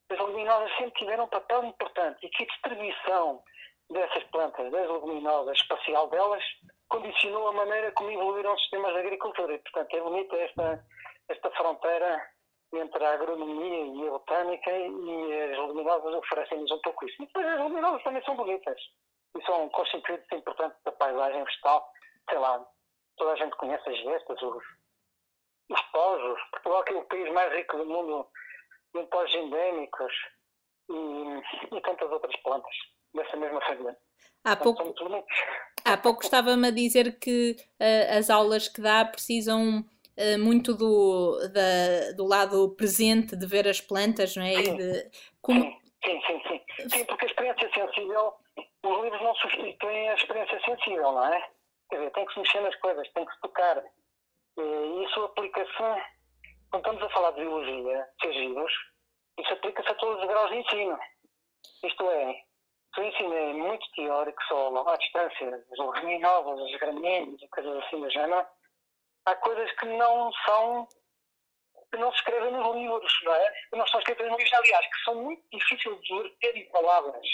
as 0.09 0.19
leguminosas 0.19 0.71
sempre 0.77 0.99
tiveram 0.99 1.25
um 1.25 1.29
papel 1.29 1.63
importante 1.65 2.25
e 2.25 2.29
que 2.29 2.43
a 2.43 2.47
distribuição 2.47 3.43
dessas 3.89 4.23
plantas, 4.25 4.71
das 4.71 4.89
leguminosas, 4.89 5.57
espacial 5.57 6.09
delas, 6.09 6.43
condicionou 6.91 7.47
a 7.47 7.53
maneira 7.53 7.91
como 7.93 8.11
evoluíram 8.11 8.53
os 8.53 8.61
sistemas 8.61 8.93
de 8.93 8.99
agricultura. 8.99 9.53
E, 9.53 9.59
portanto, 9.59 9.95
é 9.95 10.01
bonita 10.01 10.35
esta, 10.35 10.85
esta 11.29 11.51
fronteira 11.51 12.21
entre 12.73 13.03
a 13.03 13.13
agronomia 13.13 13.85
e 13.85 14.07
a 14.07 14.11
botânica 14.11 14.71
e 14.71 15.41
as 15.43 15.57
leguminosas 15.57 16.13
oferecem-nos 16.13 16.71
um 16.71 16.79
pouco 16.79 17.05
isso. 17.05 17.23
E 17.23 17.25
depois 17.25 17.47
as 17.47 17.57
leguminosas 17.57 18.03
também 18.03 18.23
são 18.23 18.35
bonitas 18.35 18.79
e 19.35 19.45
são 19.45 19.69
constituintes 19.69 20.31
importantes 20.33 20.77
da 20.83 20.91
paisagem 20.91 21.43
vegetal. 21.43 21.89
Sei 22.29 22.37
lá, 22.37 22.65
toda 23.17 23.31
a 23.31 23.35
gente 23.37 23.55
conhece 23.55 23.89
as 23.89 23.97
gestas, 23.97 24.41
os, 24.41 24.63
os 25.69 25.81
pós, 25.91 26.21
Portugal 26.51 26.83
que 26.83 26.93
é 26.93 26.97
o 26.97 27.05
país 27.05 27.31
mais 27.33 27.53
rico 27.53 27.77
do 27.77 27.85
mundo 27.85 28.27
em 28.95 29.05
pós 29.07 29.33
endémicos 29.33 30.13
e, 30.89 31.75
e 31.75 31.81
tantas 31.81 32.11
outras 32.11 32.35
plantas 32.41 32.75
dessa 33.13 33.35
mesma 33.37 33.61
família. 33.61 33.97
Há 34.43 34.55
pouco, 34.55 34.83
há 35.85 35.97
pouco 35.97 36.23
estava-me 36.23 36.67
a 36.67 36.71
dizer 36.71 37.19
que 37.19 37.55
eh, 37.79 38.17
as 38.17 38.29
aulas 38.29 38.67
que 38.67 38.81
dá 38.81 39.05
precisam 39.05 39.83
eh, 40.17 40.37
muito 40.37 40.73
do, 40.75 41.37
da- 41.49 42.11
do 42.15 42.25
lado 42.25 42.75
presente 42.75 43.35
de 43.35 43.45
ver 43.45 43.67
as 43.67 43.79
plantas, 43.81 44.35
não 44.35 44.43
é? 44.43 44.53
E 44.55 44.77
de, 44.77 45.11
como, 45.41 45.61
Sim, 46.03 46.19
sim, 46.25 46.41
sim, 46.47 46.61
sim. 46.77 46.89
Sim, 46.89 47.05
porque 47.05 47.25
a 47.25 47.27
experiência 47.27 47.69
sensível, 47.73 48.33
os 48.57 49.03
livros 49.03 49.21
não 49.21 49.35
substituem 49.35 50.09
a 50.09 50.15
experiência 50.15 50.59
sensível, 50.65 51.11
não 51.11 51.25
é? 51.33 51.49
Quer 51.89 51.97
dizer, 51.97 52.11
tem 52.11 52.25
que 52.25 52.33
se 52.33 52.39
mexer 52.39 52.61
nas 52.61 52.75
coisas, 52.77 53.07
tem 53.13 53.25
que 53.25 53.33
se 53.35 53.41
tocar. 53.41 53.83
E 54.57 55.03
isso 55.03 55.23
aplica-se, 55.23 56.01
quando 56.71 56.77
estamos 56.85 57.03
a 57.03 57.09
falar 57.09 57.31
de 57.31 57.41
biologia, 57.41 58.07
de 58.21 58.27
vivos, 58.29 58.71
isso 59.39 59.53
aplica-se 59.53 59.89
a 59.89 59.95
todos 59.95 60.21
os 60.23 60.27
graus 60.27 60.49
de 60.49 60.57
ensino. 60.57 60.97
Isto 61.83 62.03
é, 62.09 62.35
o 62.97 63.03
ensino 63.03 63.33
é 63.33 63.53
muito 63.53 63.89
teórico, 63.91 64.43
só 64.47 64.89
à 64.89 64.97
distância, 64.97 65.65
as 65.71 65.79
leguminosas, 65.79 66.73
as 66.73 66.79
gramíneas 66.79 67.41
e 67.41 67.47
coisas 67.47 67.83
assim 67.83 68.01
do 68.01 68.09
género, 68.09 68.45
há 69.25 69.35
coisas 69.35 69.71
que 69.73 69.85
não 69.85 70.31
são 70.45 70.87
que 71.91 71.97
não 71.97 72.11
se 72.11 72.19
escrevem 72.19 72.51
nos 72.51 72.75
livros, 72.75 73.19
não 73.23 73.35
é? 73.35 73.51
Que 73.69 73.75
não 73.75 73.87
são 73.87 73.99
escritas 73.99 74.27
nos 74.29 74.37
livros, 74.37 74.53
aliás, 74.53 74.85
que 74.87 75.03
são 75.03 75.15
muito 75.23 75.43
difíceis 75.51 76.01
de 76.01 76.21
verter 76.21 76.57
em 76.57 76.69
palavras. 76.71 77.27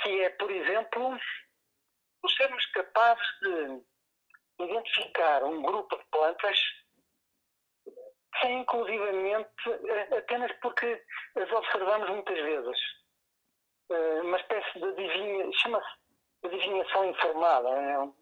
Que 0.00 0.20
é, 0.22 0.30
por 0.30 0.50
exemplo, 0.50 1.16
o 2.24 2.28
sermos 2.28 2.66
capazes 2.66 3.26
de 3.40 4.64
identificar 4.64 5.44
um 5.44 5.62
grupo 5.62 5.96
de 5.96 6.04
plantas 6.10 6.58
sem 8.40 8.60
inclusivamente, 8.60 9.50
apenas 10.16 10.50
porque 10.60 11.04
as 11.36 11.50
observamos 11.52 12.08
muitas 12.10 12.38
vezes. 12.38 12.78
Eh, 13.92 14.20
Uma 14.22 14.38
espécie 14.38 14.78
de 14.78 14.84
adivinha, 14.84 15.52
chama-se 15.52 15.86
adivinhação 16.44 17.04
informada, 17.10 17.68
é 17.68 17.98
um, 17.98 18.14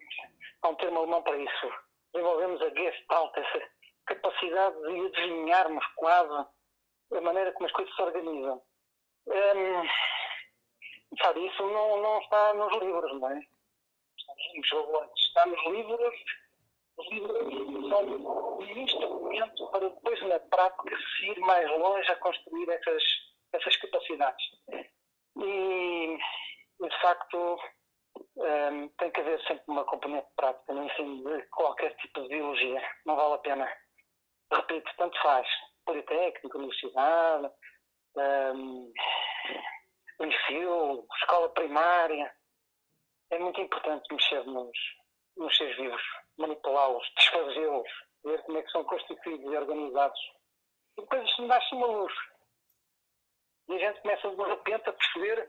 há 0.63 0.69
um 0.69 0.75
termo 0.75 0.99
alemão 0.99 1.23
para 1.23 1.37
isso. 1.37 1.73
desenvolvemos 2.13 2.61
a 2.61 2.71
Gestalt, 2.71 3.37
essa 3.37 3.71
capacidade 4.07 4.77
de 4.83 5.07
adivinharmos 5.07 5.85
quase 5.95 6.47
a 7.15 7.21
maneira 7.21 7.53
como 7.53 7.67
as 7.67 7.73
coisas 7.73 7.95
se 7.95 8.03
organizam. 8.03 8.61
Hum, 9.29 9.89
sabe, 11.23 11.47
isso 11.47 11.63
não, 11.63 12.03
não 12.03 12.21
está 12.21 12.55
nos 12.55 12.73
livros, 12.83 13.21
não 13.21 13.31
é? 13.31 13.41
Está 15.17 15.47
nos 15.47 15.67
livros, 15.67 16.15
os 16.97 17.09
livros 17.11 17.89
são 17.89 18.59
um 18.59 18.63
instrumento 18.63 19.71
para 19.71 19.89
depois, 19.89 20.21
na 20.23 20.41
prática, 20.41 20.97
se 20.97 21.27
ir 21.31 21.39
mais 21.41 21.69
longe 21.79 22.11
a 22.11 22.17
construir 22.17 22.69
essas, 22.71 23.03
essas 23.53 23.77
capacidades. 23.77 24.45
E, 25.37 26.19
de 26.81 27.01
facto, 27.01 27.59
um, 28.37 28.89
tem 28.99 29.11
que 29.11 29.21
haver 29.21 29.41
sempre 29.47 29.65
uma 29.69 29.85
componente 29.85 30.29
prática 30.37 30.73
no 30.73 30.85
ensino 30.85 31.25
de 31.25 31.43
qualquer 31.49 31.95
tipo 31.97 32.23
de 32.23 32.29
biologia. 32.29 32.83
Não 33.07 33.17
vale 33.17 33.35
a 33.35 33.39
pena. 33.39 33.77
Repito, 34.53 34.91
tanto 34.97 35.21
faz. 35.23 35.47
Politécnico, 35.85 36.59
universidade, 36.59 37.51
um, 38.17 38.93
ensino, 40.21 41.07
escola 41.21 41.49
primária. 41.51 42.33
É 43.31 43.39
muito 43.39 43.61
importante 43.61 44.13
mexer 44.13 44.45
nos, 44.45 44.77
nos 45.37 45.57
seres 45.57 45.77
vivos, 45.77 46.03
manipulá-los, 46.37 47.07
desfazê-los, 47.17 47.89
ver 48.25 48.43
como 48.43 48.59
é 48.59 48.63
que 48.63 48.71
são 48.71 48.85
constituídos 48.85 49.53
e 49.53 49.57
organizados. 49.57 50.21
E 50.99 51.03
depois 51.03 51.39
nasce 51.39 51.75
uma 51.75 51.87
luz. 51.87 52.13
E 53.71 53.75
a 53.75 53.79
gente 53.79 54.01
começa 54.03 54.29
de 54.29 54.43
repente 54.43 54.89
a 54.89 54.93
perceber 54.93 55.49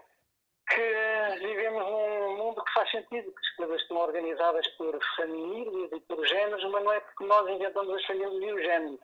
que 0.69 1.39
vivemos 1.39 1.83
num 1.83 2.37
mundo 2.37 2.63
que 2.63 2.73
faz 2.73 2.89
sentido, 2.91 3.31
que 3.31 3.39
as 3.39 3.55
coisas 3.55 3.81
estão 3.81 3.97
organizadas 3.97 4.67
por 4.77 4.97
famílias 5.17 5.91
e 5.91 5.99
por 6.01 6.25
géneros, 6.25 6.63
mas 6.71 6.83
não 6.83 6.93
é 6.93 6.99
porque 6.99 7.25
nós 7.25 7.49
inventamos 7.49 7.95
as 7.95 8.05
famílias 8.05 8.43
e 8.43 8.53
os 8.53 8.61
géneros. 8.61 8.99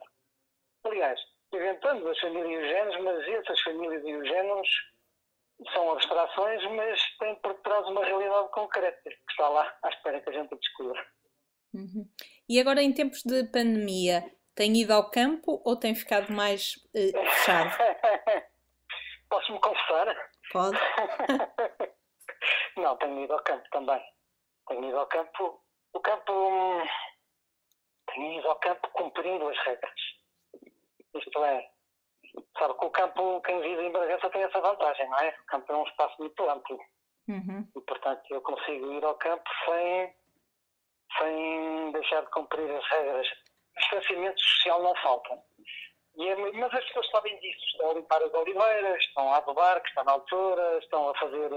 Aliás, 0.84 1.20
inventamos 1.54 2.06
as 2.06 2.20
famílias 2.20 2.50
e 2.50 2.58
os 2.58 2.70
géneros, 2.70 3.04
mas 3.04 3.28
essas 3.28 3.62
famílias 3.62 4.04
e 4.06 4.16
os 4.16 4.28
géneros 4.28 4.70
são 5.74 5.92
abstrações, 5.92 6.64
mas 6.76 7.02
têm 7.18 7.36
por 7.36 7.54
trás 7.56 7.88
uma 7.88 8.06
realidade 8.06 8.50
concreta 8.52 9.02
que 9.04 9.32
está 9.32 9.50
lá 9.50 9.78
à 9.84 9.90
espera 9.90 10.22
que 10.22 10.30
a 10.30 10.34
gente 10.34 10.56
descubra. 10.56 11.06
Uhum. 11.74 12.08
E 12.48 12.60
agora, 12.60 12.82
em 12.82 12.94
tempos 12.94 13.24
de 13.24 13.44
pandemia, 13.46 14.24
tem 14.56 14.76
ido 14.78 14.94
ao 14.94 15.10
campo 15.10 15.62
ou 15.66 15.76
tem 15.76 15.94
ficado 15.94 16.32
mais 16.32 16.76
uh, 16.96 17.26
fechado? 17.32 17.76
Posso-me 19.48 19.60
confessar? 19.62 20.30
Pode. 20.52 20.78
Não, 22.78 22.98
tenho 22.98 23.24
ido 23.24 23.34
ao 23.34 23.44
campo 23.44 23.70
também. 23.72 24.02
Tenho 24.68 24.90
ido 24.90 25.00
ao 25.00 25.08
campo. 25.08 25.64
O 25.94 26.00
campo. 26.02 26.84
Tenho 28.14 28.40
ido 28.40 28.48
ao 28.50 28.60
campo 28.60 28.90
cumprindo 28.92 29.48
as 29.48 29.58
regras. 29.60 30.02
Isto 31.16 31.46
é, 31.46 31.70
sabe 32.60 32.78
que 32.78 32.86
o 32.86 32.92
campo, 32.92 33.42
quem 33.42 33.62
vive 33.62 33.84
em 33.84 33.92
Bragança 33.92 34.30
tem 34.30 34.44
essa 34.44 34.60
vantagem, 34.60 35.10
não 35.10 35.18
é? 35.20 35.30
O 35.30 35.46
campo 35.46 35.72
é 35.72 35.76
um 35.78 35.84
espaço 35.84 36.16
muito 36.20 36.50
amplo. 36.50 36.80
Uhum. 37.30 37.68
E, 37.76 37.82
portanto, 37.82 38.24
eu 38.30 38.42
consigo 38.42 38.92
ir 38.92 39.04
ao 39.04 39.16
campo 39.16 39.50
sem, 39.66 40.16
sem 41.18 41.92
deixar 41.94 42.22
de 42.22 42.32
cumprir 42.32 42.70
as 42.70 42.88
regras. 42.90 43.28
Distanciamento 43.78 44.40
social 44.40 44.84
não 44.84 44.96
falta. 44.98 45.42
É, 46.20 46.36
mas 46.36 46.74
as 46.74 46.84
pessoas 46.86 47.10
sabem 47.12 47.40
disso. 47.40 47.64
Estão 47.66 47.92
a 47.92 47.94
limpar 47.94 48.22
as 48.24 48.34
oliveiras, 48.34 49.00
estão 49.04 49.32
a 49.32 49.38
adubar, 49.38 49.82
que 49.82 49.90
está 49.90 50.04
na 50.04 50.14
altura, 50.14 50.80
estão 50.80 51.10
a 51.10 51.16
fazer 51.16 51.52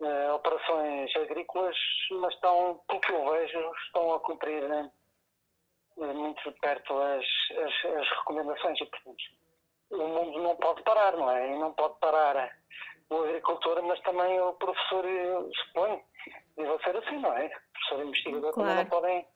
uh, 0.00 0.34
operações 0.34 1.16
agrícolas, 1.16 1.76
mas 2.10 2.34
estão, 2.34 2.80
pelo 2.86 3.00
que 3.00 3.12
eu 3.12 3.30
vejo, 3.30 3.72
estão 3.86 4.14
a 4.14 4.20
cumprir 4.20 4.62
uh, 4.62 6.14
muito 6.14 6.50
de 6.50 6.60
perto 6.60 6.98
as, 7.00 7.24
as, 7.50 7.92
as, 7.98 8.08
recomendações. 8.18 8.78
E, 8.78 8.86
portanto, 8.86 9.24
o 9.90 10.06
mundo 10.06 10.42
não 10.42 10.56
pode 10.56 10.82
parar, 10.82 11.16
não 11.16 11.30
é? 11.30 11.48
E 11.50 11.58
não 11.58 11.72
pode 11.72 11.98
parar 11.98 12.54
o 13.08 13.22
agricultor, 13.22 13.82
mas 13.84 14.00
também 14.00 14.38
o 14.38 14.52
professor, 14.54 15.04
suponho, 15.64 16.02
deve 16.56 16.84
ser 16.84 16.96
assim, 16.96 17.18
não 17.20 17.32
é? 17.32 17.46
O 17.46 17.72
professor 17.72 18.06
investigador 18.06 18.52
claro. 18.52 18.68
também 18.68 18.76
não 18.76 18.90
podem, 18.90 19.28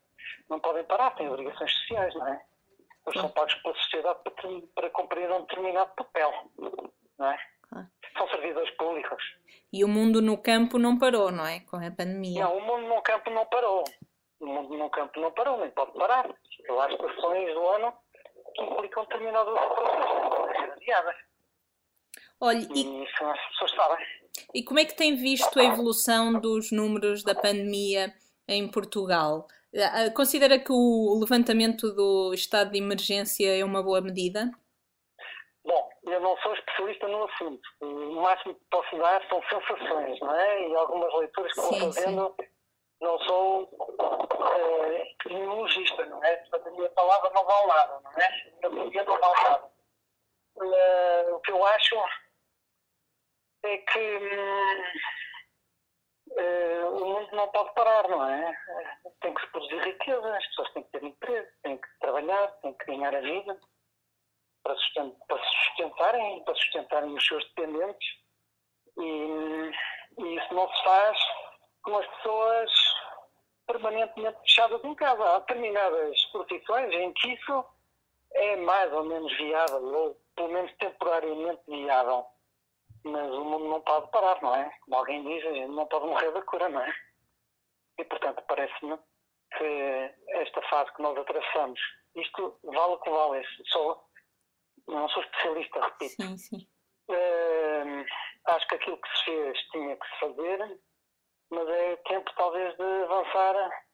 não 0.50 0.60
podem 0.60 0.84
parar, 0.84 1.14
têm 1.14 1.28
obrigações 1.30 1.72
sociais, 1.72 2.14
não 2.16 2.26
é? 2.26 2.49
Eles 3.10 3.20
são 3.20 3.30
pagos 3.30 3.54
pela 3.54 3.74
sociedade 3.74 4.18
para, 4.22 4.32
para 4.74 4.90
cumprir 4.90 5.30
um 5.30 5.40
determinado 5.42 5.90
papel, 5.94 6.32
não 7.18 7.26
é? 7.26 7.38
São 8.16 8.28
servidores 8.28 8.70
públicos. 8.76 9.22
E 9.72 9.84
o 9.84 9.88
mundo 9.88 10.20
no 10.20 10.36
campo 10.36 10.78
não 10.78 10.98
parou, 10.98 11.30
não 11.30 11.46
é? 11.46 11.60
Com 11.60 11.76
a 11.76 11.90
pandemia. 11.90 12.42
Não, 12.42 12.58
o 12.58 12.60
mundo 12.60 12.88
no 12.88 13.02
campo 13.02 13.30
não 13.30 13.46
parou. 13.46 13.84
O 14.40 14.46
mundo 14.46 14.76
no 14.76 14.90
campo 14.90 15.20
não 15.20 15.30
parou, 15.32 15.58
nem 15.58 15.70
pode 15.70 15.92
parar. 15.92 16.26
Há 16.26 16.90
estações 16.90 17.54
do 17.54 17.68
ano 17.68 17.92
que 18.54 18.62
implicam 18.62 19.04
determinadas 19.04 19.54
operações 19.54 20.56
que 20.56 20.70
adiadas. 20.72 21.16
Olha, 22.40 22.68
e, 22.74 22.82
e 22.82 23.04
isso 23.04 23.24
as 23.24 23.48
pessoas 23.48 23.70
sabem. 23.72 24.06
E 24.54 24.62
como 24.64 24.80
é 24.80 24.84
que 24.84 24.96
tem 24.96 25.14
visto 25.14 25.58
a 25.58 25.64
evolução 25.64 26.40
dos 26.40 26.72
números 26.72 27.22
da 27.22 27.34
pandemia 27.34 28.12
em 28.48 28.68
Portugal? 28.68 29.46
Eh, 29.72 30.10
considera 30.10 30.58
que 30.58 30.72
o 30.72 31.18
levantamento 31.20 31.94
do 31.94 32.34
estado 32.34 32.72
de 32.72 32.78
emergência 32.78 33.56
é 33.56 33.64
uma 33.64 33.82
boa 33.82 34.00
medida? 34.00 34.50
Bom, 35.64 35.88
eu 36.04 36.20
não 36.20 36.36
sou 36.38 36.54
especialista 36.54 37.06
no 37.06 37.24
assunto. 37.24 37.68
O 37.80 38.20
máximo 38.22 38.54
que 38.54 38.64
posso 38.70 38.96
dar 38.96 39.26
são 39.28 39.40
sensações, 39.42 40.18
não 40.20 40.34
é? 40.34 40.68
E 40.68 40.74
algumas 40.74 41.14
leituras 41.14 41.52
que 41.52 41.60
sim, 41.60 41.68
vou 41.68 41.92
fazendo. 41.92 42.34
Sim. 42.40 42.48
Não 43.00 43.18
sou 43.20 43.70
é, 44.58 45.14
imunologista, 45.30 46.04
não 46.06 46.22
é? 46.24 46.36
Portanto, 46.36 46.68
a 46.68 46.70
minha 46.72 46.90
palavra 46.90 47.30
não 47.30 47.44
vale 47.44 47.66
nada, 47.68 48.00
não 48.02 48.10
é? 48.10 48.52
A 48.64 48.68
minha 48.68 49.04
não 49.04 49.18
vale 49.18 49.42
nada. 49.42 49.70
Uh, 50.56 51.34
o 51.36 51.40
que 51.40 51.52
eu 51.52 51.64
acho 51.64 51.96
é 53.64 53.76
que. 53.78 53.98
Hum, 53.98 54.82
uh, 56.30 56.96
o 56.96 57.04
mundo 57.06 57.28
não 57.32 57.48
pode 57.48 57.74
parar, 57.74 58.08
não 58.08 58.26
é? 58.26 58.56
Tem 59.20 59.34
que 59.34 59.40
se 59.40 59.46
produzir 59.48 59.82
riqueza, 59.82 60.36
as 60.36 60.46
pessoas 60.48 60.72
têm 60.72 60.82
que 60.84 60.90
ter 60.90 61.04
emprego, 61.04 61.48
têm 61.62 61.78
que 61.78 61.88
trabalhar, 62.00 62.48
têm 62.62 62.74
que 62.74 62.86
ganhar 62.86 63.14
a 63.14 63.20
vida 63.20 63.60
para, 64.62 64.76
sustentar, 64.76 65.26
para 65.26 65.44
sustentarem, 65.44 66.44
para 66.44 66.54
sustentarem 66.54 67.14
os 67.14 67.26
seus 67.26 67.44
dependentes. 67.54 68.08
E, 68.98 69.70
e 70.18 70.36
isso 70.36 70.54
não 70.54 70.68
se 70.68 70.84
faz 70.84 71.18
com 71.82 71.96
as 71.96 72.06
pessoas 72.06 72.70
permanentemente 73.66 74.38
fechadas 74.40 74.84
em 74.84 74.94
casa. 74.94 75.22
Há 75.22 75.38
determinadas 75.40 76.24
profissões 76.26 76.92
em 76.92 77.12
que 77.12 77.32
isso 77.32 77.64
é 78.34 78.56
mais 78.56 78.92
ou 78.92 79.04
menos 79.04 79.34
viável, 79.36 79.82
ou 79.82 80.16
pelo 80.34 80.48
menos 80.52 80.72
temporariamente 80.76 81.62
viável 81.66 82.26
mas 83.04 83.32
o 83.32 83.44
mundo 83.44 83.68
não 83.68 83.80
pode 83.82 84.10
parar, 84.10 84.40
não 84.42 84.54
é? 84.54 84.70
Como 84.82 84.96
alguém 84.96 85.22
diz, 85.22 85.46
a 85.46 85.52
gente 85.52 85.72
não 85.72 85.86
pode 85.86 86.06
morrer 86.06 86.30
da 86.32 86.42
cura, 86.42 86.68
não 86.68 86.80
é? 86.80 86.94
E, 87.98 88.04
portanto, 88.04 88.42
parece-me 88.46 88.98
que 89.56 90.14
esta 90.28 90.62
fase 90.62 90.92
que 90.94 91.02
nós 91.02 91.16
atravessamos, 91.18 91.80
isto 92.14 92.58
vale 92.64 92.94
o 92.94 92.98
que 92.98 93.10
vale, 93.10 93.44
sou, 93.66 94.04
não 94.86 95.08
sou 95.08 95.22
especialista, 95.22 95.80
repito. 95.80 96.22
Sim, 96.22 96.36
sim. 96.36 96.68
Uh, 97.08 98.04
acho 98.46 98.68
que 98.68 98.74
aquilo 98.76 99.00
que 99.00 99.18
se 99.18 99.24
fez 99.24 99.58
tinha 99.70 99.96
que 99.96 100.06
se 100.06 100.20
fazer, 100.20 100.80
mas 101.50 101.68
é 101.68 101.96
tempo 101.96 102.30
talvez 102.36 102.76
de 102.76 103.02
avançar 103.04 103.84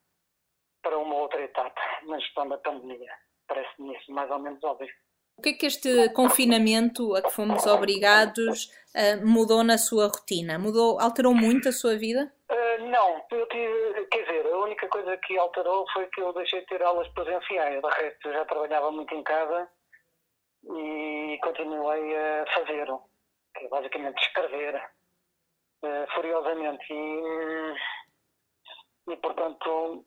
para 0.83 0.99
uma 0.99 1.15
outra 1.15 1.43
etapa 1.43 1.81
na 2.03 2.19
gestão 2.19 2.49
da 2.49 2.59
pandemia. 2.59 3.13
Parece-me 3.49 3.97
isso 3.97 4.13
mais 4.13 4.31
ou 4.31 4.39
menos 4.39 4.63
óbvio. 4.63 4.93
O 5.39 5.43
que 5.43 5.51
é 5.51 5.53
que 5.53 5.67
este 5.67 6.09
confinamento 6.15 7.15
a 7.15 7.23
que 7.23 7.31
fomos 7.31 7.67
obrigados 7.67 8.73
uh, 8.95 9.25
mudou 9.25 9.63
na 9.63 9.77
sua 9.77 10.07
rotina? 10.07 10.59
Mudou, 10.59 10.99
alterou 10.99 11.35
muito 11.35 11.69
a 11.69 11.73
sua 11.73 11.95
vida? 11.97 12.33
Uh, 12.51 12.87
não, 12.89 13.21
tive, 13.29 14.07
quer 14.07 14.25
dizer, 14.25 14.47
a 14.47 14.59
única 14.59 14.89
coisa 14.89 15.15
que 15.19 15.37
alterou 15.39 15.85
foi 15.93 16.07
que 16.07 16.23
eu 16.23 16.33
deixei 16.33 16.61
de 16.61 16.67
ter 16.67 16.83
aulas 16.83 17.07
presenciais. 17.09 17.83
De 17.83 17.89
resto, 17.89 18.29
eu 18.29 18.33
já 18.33 18.45
trabalhava 18.47 18.91
muito 18.91 19.15
em 19.15 19.23
casa 19.23 19.69
e 20.65 21.39
continuei 21.43 22.17
a 22.17 22.47
fazer, 22.55 22.87
que 23.57 23.67
é 23.67 23.69
basicamente 23.69 24.19
escrever 24.23 24.75
uh, 25.85 26.15
furiosamente. 26.15 26.87
E, 26.91 27.75
e, 29.13 29.17
portanto, 29.19 30.07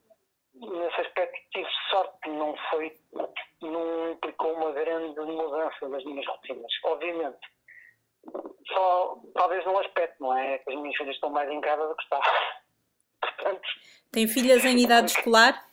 nesse 0.59 1.01
aspecto 1.01 1.39
tive 1.51 1.69
sorte, 1.89 2.29
não 2.29 2.55
foi, 2.69 2.93
não 3.61 4.11
implicou 4.11 4.53
uma 4.53 4.71
grande 4.71 5.19
mudança 5.19 5.89
das 5.89 6.03
minhas 6.03 6.25
rotinas. 6.27 6.71
Obviamente, 6.83 7.39
só 8.67 9.21
talvez 9.33 9.65
num 9.65 9.77
aspecto, 9.79 10.21
não 10.21 10.37
é? 10.37 10.61
As 10.67 10.75
minhas 10.75 10.95
filhas 10.97 11.15
estão 11.15 11.29
mais 11.29 11.49
em 11.49 11.61
casa 11.61 11.87
do 11.87 11.95
que 11.95 12.03
estavam. 12.03 12.25
Portanto, 13.21 13.69
Tem 14.11 14.27
filhas 14.27 14.65
em 14.65 14.79
idade 14.79 15.11
escolar? 15.11 15.65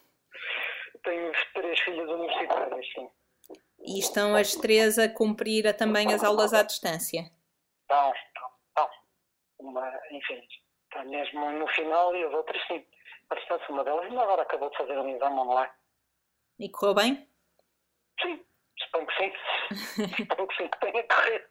Tenho 1.02 1.32
três 1.54 1.80
filhas 1.80 2.08
universitárias, 2.08 2.86
sim. 2.92 3.08
E 3.80 3.98
estão 4.00 4.34
as 4.34 4.54
três 4.54 4.98
a 4.98 5.08
cumprir 5.08 5.76
também 5.76 6.12
as 6.12 6.24
aulas 6.24 6.52
à 6.52 6.62
distância? 6.62 7.30
Estão, 7.82 8.12
estão, 8.12 8.48
estão. 8.68 8.90
Uma, 9.60 9.92
enfim, 10.10 10.42
está 10.84 11.04
mesmo 11.04 11.52
no 11.52 11.68
final 11.68 12.14
e 12.16 12.24
as 12.24 12.34
outras 12.34 12.60
sim 12.66 12.84
distância, 13.34 13.66
uma 13.68 13.84
delas, 13.84 14.04
ainda 14.04 14.22
agora 14.22 14.42
acabou 14.42 14.70
de 14.70 14.76
fazer 14.76 14.98
um 14.98 15.08
exame 15.08 15.38
online. 15.40 15.72
E 16.58 16.68
correu 16.70 16.94
bem? 16.94 17.28
Sim, 18.20 18.44
suponho 18.78 19.06
que 19.06 19.16
sim. 19.16 19.32
suponho 20.16 20.48
que 20.48 20.56
sim, 20.56 20.68
que 20.68 20.80
tenha 20.80 21.02
correr. 21.08 21.50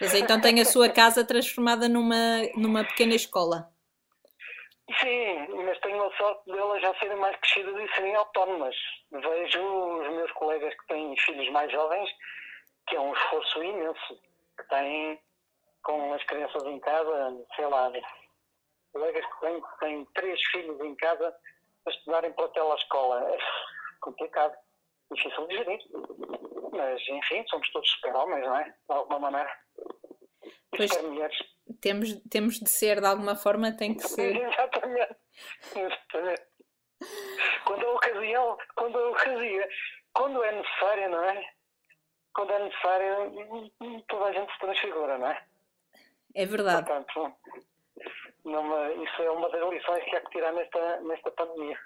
Mas 0.00 0.14
então 0.14 0.40
tem 0.40 0.60
a 0.60 0.64
sua 0.64 0.88
casa 0.88 1.26
transformada 1.26 1.88
numa, 1.88 2.42
numa 2.56 2.84
pequena 2.84 3.14
escola. 3.14 3.72
Sim, 5.00 5.48
mas 5.64 5.80
tenho 5.80 6.00
a 6.00 6.16
sorte 6.16 6.46
delas 6.46 6.80
já 6.80 6.94
serem 7.00 7.16
mais 7.16 7.36
crescidas 7.38 7.74
e 7.76 7.94
serem 7.94 8.14
autónomas. 8.14 8.76
Vejo 9.10 9.60
os 9.60 10.08
meus 10.08 10.30
colegas 10.32 10.72
que 10.74 10.86
têm 10.86 11.16
filhos 11.18 11.48
mais 11.50 11.72
jovens, 11.72 12.08
que 12.86 12.94
é 12.94 13.00
um 13.00 13.12
esforço 13.12 13.64
imenso, 13.64 14.20
que 14.56 14.68
têm 14.68 15.20
com 15.82 16.14
as 16.14 16.22
crianças 16.24 16.62
em 16.64 16.78
casa, 16.80 17.46
sei 17.56 17.66
lá, 17.66 17.90
colegas 18.96 19.24
que 19.26 19.40
têm, 19.40 19.62
têm 19.80 20.04
três 20.14 20.40
filhos 20.46 20.80
em 20.80 20.94
casa 20.96 21.34
a 21.86 21.90
estudarem 21.90 22.32
pela 22.32 22.48
telescola. 22.48 23.30
É 23.30 23.38
complicado, 24.00 24.56
difícil 25.12 25.46
de 25.46 25.56
gerir. 25.56 25.80
Mas, 26.72 27.08
enfim, 27.08 27.44
somos 27.48 27.70
todos 27.72 27.90
super-homens, 27.90 28.44
não 28.44 28.56
é? 28.56 28.64
De 28.64 28.74
alguma 28.88 29.20
maneira. 29.20 29.50
Pois. 30.70 30.90
Temos, 31.80 32.14
temos 32.30 32.58
de 32.58 32.70
ser, 32.70 33.00
de 33.00 33.06
alguma 33.06 33.36
forma, 33.36 33.76
tem 33.76 33.94
que 33.94 34.08
ser. 34.08 34.36
Exatamente. 34.40 35.16
Exatamente. 35.74 36.42
Quando 37.64 37.86
a 37.86 37.92
ocasião, 37.92 38.58
quando 38.74 38.98
a 38.98 39.10
ocasião, 39.10 39.68
quando 40.14 40.44
é 40.44 40.52
necessário, 40.52 41.10
não 41.10 41.24
é? 41.24 41.52
Quando 42.34 42.52
é 42.52 42.64
necessário, 42.64 43.72
toda 44.08 44.24
a 44.26 44.32
gente 44.32 44.52
se 44.52 44.58
transfigura, 44.58 45.18
não 45.18 45.28
é? 45.28 45.44
É 46.34 46.46
verdade. 46.46 46.86
Portanto, 46.86 47.36
numa, 48.46 48.92
isso 48.92 49.22
é 49.22 49.30
uma 49.30 49.50
das 49.50 49.68
lições 49.68 50.04
que 50.04 50.16
há 50.16 50.20
que 50.20 50.30
tirar 50.30 50.52
nesta, 50.52 51.00
nesta 51.00 51.30
pandemia. 51.32 51.78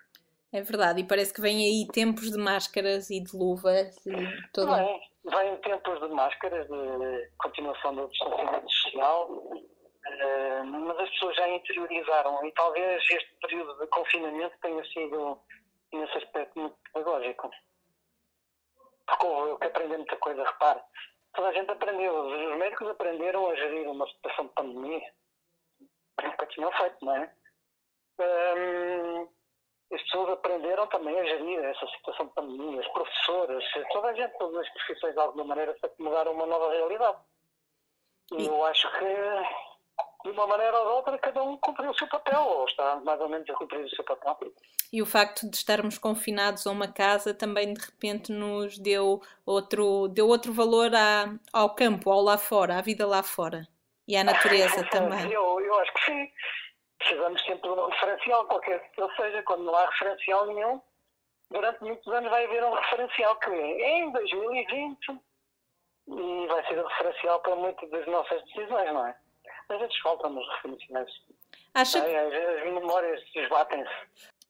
É 0.52 0.62
verdade. 0.62 1.00
E 1.00 1.05
parece 1.05 1.33
que 1.33 1.40
vem 1.40 1.57
aí 1.57 1.87
tempos 1.93 2.31
de 2.31 2.38
máscaras 2.38 3.09
e 3.11 3.21
de 3.21 3.37
luvas 3.37 4.05
e 4.05 4.12
é? 4.12 5.00
Vêm 5.25 5.57
tempos 5.59 6.00
de 6.00 6.09
máscaras, 6.09 6.67
de 6.67 7.31
continuação 7.38 7.95
do 7.95 8.09
distanciamento 8.09 8.71
social, 8.71 9.29
eh, 10.07 10.62
mas 10.64 10.99
as 10.99 11.11
pessoas 11.11 11.37
já 11.37 11.49
interiorizaram 11.49 12.45
e 12.47 12.52
talvez 12.52 13.02
este 13.02 13.37
período 13.40 13.79
de 13.79 13.87
confinamento 13.88 14.57
tenha 14.61 14.85
sido, 14.87 15.38
nesse 15.93 16.19
aspecto, 16.19 16.59
muito 16.59 16.76
pedagógico. 16.93 17.50
Porque 19.07 19.26
houve 19.26 19.59
que 19.61 19.67
aprender 19.67 19.99
muita 19.99 20.17
coisa, 20.17 20.43
repare. 20.43 20.81
Toda 21.35 21.49
a 21.49 21.52
gente 21.52 21.71
aprendeu, 21.71 22.12
os 22.12 22.59
médicos 22.59 22.88
aprenderam 22.88 23.50
a 23.50 23.55
gerir 23.55 23.88
uma 23.88 24.07
situação 24.09 24.47
de 24.47 24.52
pandemia. 24.55 25.12
Nunca 26.22 26.46
tinham 26.46 26.72
feito, 26.72 27.04
não 27.04 27.16
é? 27.16 27.32
Hum, 28.20 29.28
as 29.92 30.02
pessoas 30.02 30.30
aprenderam 30.30 30.86
também 30.86 31.18
a 31.18 31.24
gerir 31.24 31.64
essa 31.64 31.86
situação 31.88 32.26
de 32.26 32.32
pandemia, 32.34 32.80
as 32.80 32.88
professoras, 32.88 33.64
toda 33.92 34.08
a 34.08 34.14
gente, 34.14 34.38
todas 34.38 34.58
as 34.58 34.68
profissões 34.70 35.14
de 35.14 35.20
alguma 35.20 35.44
maneira 35.44 35.76
se 35.78 35.84
acomodaram 35.84 36.30
a 36.30 36.34
uma 36.34 36.46
nova 36.46 36.70
realidade. 36.70 37.18
E 38.38 38.46
eu 38.46 38.64
acho 38.66 38.88
que, 38.92 40.24
de 40.24 40.30
uma 40.30 40.46
maneira 40.46 40.78
ou 40.78 40.86
de 40.86 40.92
outra, 40.92 41.18
cada 41.18 41.42
um 41.42 41.56
cumpriu 41.56 41.90
o 41.90 41.98
seu 41.98 42.06
papel, 42.06 42.40
ou 42.40 42.64
está 42.66 42.96
mais 43.00 43.20
ou 43.20 43.28
menos 43.28 43.50
a 43.50 43.54
cumprir 43.54 43.84
o 43.84 43.90
seu 43.90 44.04
papel. 44.04 44.38
E 44.92 45.02
o 45.02 45.06
facto 45.06 45.50
de 45.50 45.56
estarmos 45.56 45.98
confinados 45.98 46.66
a 46.66 46.70
uma 46.70 46.86
casa 46.86 47.34
também 47.34 47.74
de 47.74 47.80
repente 47.80 48.30
nos 48.30 48.78
deu 48.78 49.20
outro, 49.44 50.06
deu 50.06 50.28
outro 50.28 50.52
valor 50.52 50.94
à, 50.94 51.34
ao 51.52 51.74
campo, 51.74 52.10
ao 52.10 52.20
lá 52.20 52.38
fora, 52.38 52.78
à 52.78 52.80
vida 52.80 53.04
lá 53.06 53.24
fora. 53.24 53.66
E 54.11 54.17
à 54.17 54.25
natureza 54.25 54.83
também. 54.90 55.33
Eu, 55.33 55.61
eu 55.61 55.75
acho 55.79 55.93
que 55.95 56.05
sim. 56.07 56.33
Precisamos 56.99 57.40
sempre 57.43 57.62
de 57.62 57.69
um 57.69 57.88
referencial, 57.88 58.45
qualquer 58.47 58.90
que 58.90 59.00
ele 59.00 59.14
seja, 59.14 59.43
quando 59.45 59.62
não 59.62 59.75
há 59.76 59.87
referencial 59.88 60.47
nenhum, 60.47 60.83
durante 61.49 61.81
muitos 61.81 62.12
anos 62.12 62.29
vai 62.29 62.45
haver 62.45 62.64
um 62.64 62.75
referencial 62.75 63.38
que 63.38 63.50
é 63.50 63.99
em 63.99 64.11
2020 64.11 65.21
e 66.09 66.47
vai 66.49 66.67
ser 66.67 66.79
o 66.81 66.88
referencial 66.88 67.40
para 67.40 67.55
muitas 67.55 67.88
das 67.88 68.07
nossas 68.09 68.42
decisões, 68.46 68.92
não 68.92 69.07
é? 69.07 69.16
Às 69.68 69.79
vezes 69.79 69.96
faltam-nos 69.99 70.44
referenciais. 70.57 71.11
Acha 71.73 72.01
que 72.01 72.07
Ai, 72.09 72.27
Às 72.27 72.31
vezes 72.33 72.59
as 72.59 72.64
memórias 72.64 73.23
desbatem-se. 73.33 73.94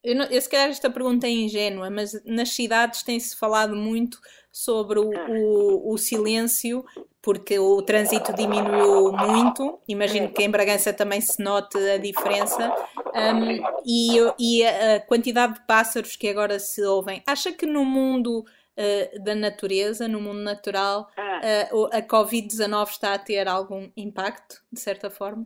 Eu, 0.03 0.15
não, 0.15 0.25
eu 0.25 0.41
se 0.41 0.49
calhar 0.49 0.69
esta 0.69 0.89
pergunta 0.89 1.27
é 1.27 1.29
ingênua, 1.29 1.91
mas 1.91 2.25
nas 2.25 2.49
cidades 2.49 3.03
tem-se 3.03 3.37
falado 3.37 3.75
muito 3.75 4.19
sobre 4.51 4.97
o, 4.97 5.11
o, 5.11 5.93
o 5.93 5.97
silêncio, 5.99 6.83
porque 7.21 7.59
o 7.59 7.81
trânsito 7.81 8.33
diminuiu 8.33 9.11
muito. 9.13 9.79
Imagino 9.87 10.31
que 10.31 10.41
em 10.43 10.49
Bragança 10.49 10.91
também 10.91 11.21
se 11.21 11.41
note 11.41 11.77
a 11.77 11.97
diferença. 11.97 12.73
Um, 13.13 13.61
e, 13.85 14.17
e 14.39 14.65
a, 14.65 14.99
quantidade 15.01 15.55
de 15.55 15.65
pássaros 15.67 16.15
que 16.15 16.27
agora 16.29 16.57
se 16.59 16.83
ouvem. 16.83 17.21
Acha 17.27 17.51
que 17.51 17.65
no 17.65 17.83
mundo 17.85 18.43
eh, 18.77 19.19
da 19.19 19.35
natureza, 19.35 20.07
no 20.07 20.21
mundo 20.21 20.39
natural, 20.39 21.09
eh, 21.43 21.69
o- 21.73 21.85
a 21.91 22.01
Covid-19 22.01 22.89
está 22.89 23.13
a 23.13 23.19
ter 23.19 23.47
algum 23.47 23.91
impacto, 23.97 24.63
de 24.71 24.79
certa 24.79 25.09
forma? 25.09 25.45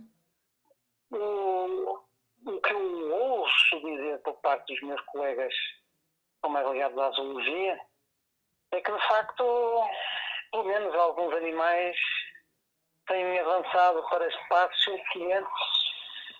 O, 1.11 1.99
o 2.45 2.61
que 2.61 2.71
eu 2.73 3.11
ouço 3.11 3.79
dizer 3.83 4.19
por 4.19 4.33
parte 4.35 4.73
dos 4.73 4.81
meus 4.87 5.01
colegas 5.07 5.53
que 5.53 6.39
são 6.45 6.51
mais 6.51 6.69
ligados 6.71 6.97
à 6.99 7.09
zoologia 7.11 7.79
é 8.71 8.81
que, 8.81 8.91
de 8.91 9.07
facto, 9.07 9.43
pelo 10.55 10.63
menos 10.63 10.95
alguns 10.95 11.33
animais 11.35 11.97
têm 13.07 13.39
avançado 13.39 14.01
para 14.09 14.25
espaços 14.25 15.01
que 15.11 15.33
antes 15.33 15.51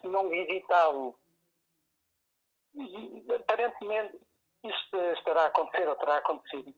não 0.04 0.30
visitavam. 0.30 1.14
E, 2.76 3.26
aparentemente, 3.34 4.18
isso 4.64 4.98
estará 5.18 5.44
a 5.44 5.46
acontecer 5.48 5.88
ou 5.88 5.96
terá 5.98 6.18
acontecido. 6.18 6.74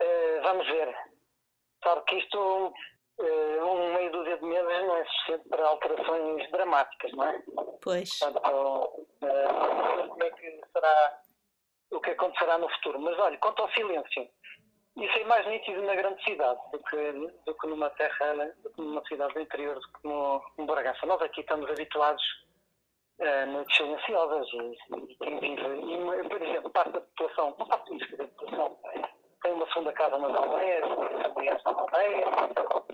Eh, 0.00 0.40
vamos 0.40 0.66
ver. 0.66 0.96
Claro 1.82 2.02
que 2.04 2.16
isto, 2.16 2.74
eh, 3.20 3.62
um 3.62 3.94
meio 3.94 4.10
dúzia 4.10 4.38
de 4.38 4.44
meses 4.44 4.86
não 4.86 4.96
é 4.96 5.04
suficiente 5.04 5.48
para 5.50 5.68
alterações 5.68 6.50
dramáticas, 6.50 7.12
não 7.12 7.24
é? 7.24 7.42
Pois. 7.82 8.18
Portanto, 8.18 9.06
ver 9.20 10.08
como 10.08 10.22
é 10.24 10.30
que 10.30 10.60
será, 10.72 11.22
o 11.90 12.00
que 12.00 12.10
acontecerá 12.10 12.56
no 12.56 12.70
futuro. 12.70 13.00
Mas 13.00 13.18
olha, 13.18 13.36
quanto 13.38 13.62
ao 13.62 13.70
silêncio, 13.72 14.30
isso 14.98 15.18
é 15.18 15.24
mais 15.24 15.46
nítido 15.46 15.82
na 15.82 15.94
grande 15.94 16.22
cidade 16.24 16.60
do 16.72 16.78
que, 16.80 17.12
do 17.46 17.54
que 17.54 17.66
numa 17.66 17.90
terra, 17.90 18.34
do 18.62 18.70
que 18.70 18.80
numa 18.80 19.02
cidade 19.06 19.34
do 19.34 19.40
interior, 19.40 19.74
do 19.74 19.80
que 19.80 20.08
no, 20.08 20.42
no 20.58 20.66
Bragança. 20.66 21.06
Nós 21.06 21.22
aqui 21.22 21.40
estamos 21.40 21.70
habituados 21.70 22.22
a 23.20 23.46
noites 23.46 23.76
silenciosas 23.76 24.46
e, 24.52 25.04
e 25.10 25.16
quem 25.16 25.40
vive, 25.40 25.62
e, 25.62 26.28
por 26.28 26.42
exemplo, 26.42 26.70
parte 26.70 26.92
da 26.92 27.00
população, 27.00 27.54
uma 27.58 27.66
parte 27.66 28.16
da 28.16 28.26
população 28.28 28.78
tem 29.42 29.52
uma 29.52 29.66
segunda 29.68 29.92
casa 29.92 30.18
nas 30.18 30.34
aldeias, 30.34 30.84
tem 30.84 31.22
familiares 31.22 31.64
na 31.64 31.70
aldeia, 31.70 32.26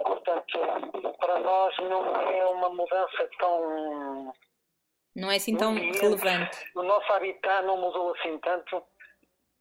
portanto, 0.04 1.16
para 1.18 1.38
nós 1.40 1.76
não 1.78 2.16
é 2.16 2.46
uma 2.46 2.68
mudança 2.70 3.28
tão 3.38 4.32
Não 5.16 5.30
é 5.30 5.36
assim 5.36 5.56
tão 5.56 5.74
relevante. 5.74 6.70
O 6.74 6.82
nosso 6.82 7.12
habitat 7.12 7.64
não 7.64 7.78
mudou 7.78 8.14
assim 8.14 8.38
tanto 8.38 8.82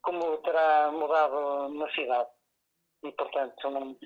como 0.03 0.37
terá 0.39 0.91
mudado 0.91 1.69
na 1.69 1.89
cidade. 1.91 2.29
E, 3.03 3.11
portanto, 3.13 3.69
não... 3.69 3.97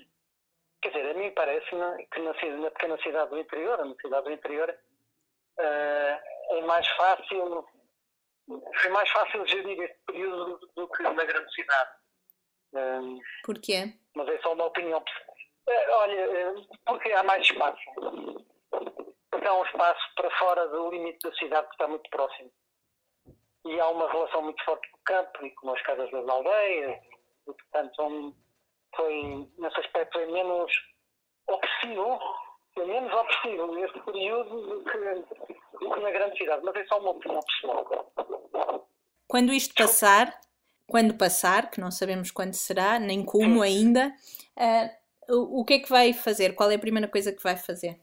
quer 0.80 0.88
dizer, 0.88 1.10
a 1.10 1.14
mim 1.14 1.30
parece-me 1.32 2.06
que 2.06 2.20
na, 2.20 2.32
na 2.32 2.70
pequena 2.70 3.02
cidade 3.02 3.30
do 3.30 3.38
interior, 3.38 3.84
na 3.84 3.94
cidade 3.96 4.24
do 4.24 4.32
interior, 4.32 4.78
eh, 5.58 6.22
é 6.50 6.60
mais 6.62 6.88
fácil, 6.88 7.66
foi 8.80 8.90
mais 8.90 9.10
fácil 9.10 9.46
gerir 9.46 9.80
este 9.82 9.98
período 10.06 10.58
do 10.74 10.88
que 10.88 11.02
na 11.02 11.24
grande 11.24 11.52
cidade. 11.52 11.90
Eh, 12.74 13.00
Porquê? 13.44 13.92
mas 14.14 14.28
é 14.28 14.38
só 14.38 14.52
uma 14.52 14.66
opinião. 14.66 15.02
Eh, 15.68 15.90
Olha, 15.90 16.54
porque 16.86 17.12
há 17.12 17.22
mais 17.24 17.44
espaço. 17.44 17.82
Porque 19.30 19.46
há 19.46 19.54
um 19.54 19.64
espaço 19.64 20.14
para 20.14 20.30
fora 20.38 20.68
do 20.68 20.90
limite 20.90 21.28
da 21.28 21.34
cidade 21.36 21.66
que 21.68 21.74
está 21.74 21.88
muito 21.88 22.08
próximo. 22.10 22.50
E 23.68 23.78
há 23.78 23.88
uma 23.90 24.10
relação 24.10 24.42
muito 24.42 24.64
forte 24.64 24.90
com 24.90 24.96
o 24.96 25.02
campo 25.04 25.44
e 25.44 25.50
com 25.50 25.70
as 25.70 25.82
casas 25.82 26.10
das 26.10 26.26
aldeias. 26.26 26.98
E, 27.46 27.52
portanto, 27.52 28.02
um, 28.02 28.34
foi, 28.96 29.46
nesse 29.58 29.80
aspecto, 29.80 30.18
é 30.18 30.26
menos 30.26 30.72
opressivo, 31.46 32.18
é 32.78 32.84
menos 32.86 33.12
opressivo 33.12 33.78
este 33.84 34.00
período 34.00 34.60
do 34.62 34.84
que, 34.84 34.98
do 34.98 35.94
que 35.94 36.00
na 36.00 36.10
grande 36.10 36.38
cidade. 36.38 36.62
Mas 36.64 36.76
é 36.76 36.86
só 36.86 36.98
uma 36.98 37.10
opinião 37.10 37.42
pessoal. 37.42 38.10
Quando 39.26 39.52
isto 39.52 39.74
passar, 39.74 40.40
quando 40.86 41.18
passar, 41.18 41.70
que 41.70 41.78
não 41.78 41.90
sabemos 41.90 42.30
quando 42.30 42.54
será, 42.54 42.98
nem 42.98 43.22
como 43.22 43.60
ainda, 43.60 44.14
eh, 44.56 44.96
o, 45.28 45.60
o 45.60 45.64
que 45.66 45.74
é 45.74 45.78
que 45.80 45.90
vai 45.90 46.14
fazer? 46.14 46.54
Qual 46.54 46.70
é 46.70 46.76
a 46.76 46.78
primeira 46.78 47.06
coisa 47.06 47.32
que 47.32 47.42
vai 47.42 47.54
fazer? 47.58 48.00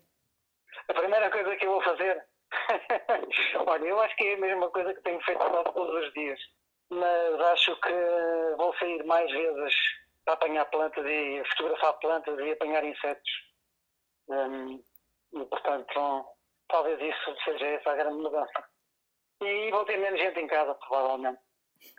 A 0.88 0.94
primeira 0.94 1.32
coisa 1.32 1.56
que 1.56 1.66
eu 1.66 1.72
vou 1.72 1.82
fazer, 1.82 2.24
olha, 3.68 3.86
eu 3.86 4.00
acho 4.02 4.16
que 4.16 4.26
é 4.26 4.34
a 4.34 4.38
mesma 4.38 4.70
coisa 4.70 4.94
que 4.94 5.02
tenho 5.02 5.22
feito 5.22 5.38
quase 5.38 5.74
todos 5.74 6.06
os 6.06 6.14
dias, 6.14 6.40
mas 6.90 7.42
acho 7.52 7.80
que 7.82 7.94
vou 8.58 8.74
sair 8.78 9.04
mais 9.06 9.32
vezes 9.32 9.74
para 10.24 10.34
apanhar 10.34 10.66
plantas 10.66 11.06
e 11.06 11.44
fotografar 11.52 11.94
plantas 12.00 12.40
e 12.40 12.52
apanhar 12.52 12.84
insetos. 12.84 13.32
Hum, 14.30 14.84
e 15.34 15.46
portanto, 15.46 16.26
talvez 16.68 17.00
isso 17.00 17.44
seja 17.44 17.66
essa 17.66 17.92
a 17.92 17.96
grande 17.96 18.18
mudança. 18.18 18.64
E 19.42 19.70
vou 19.70 19.86
ter 19.86 19.98
menos 19.98 20.20
gente 20.20 20.40
em 20.40 20.48
casa, 20.48 20.74
provavelmente. 20.76 21.40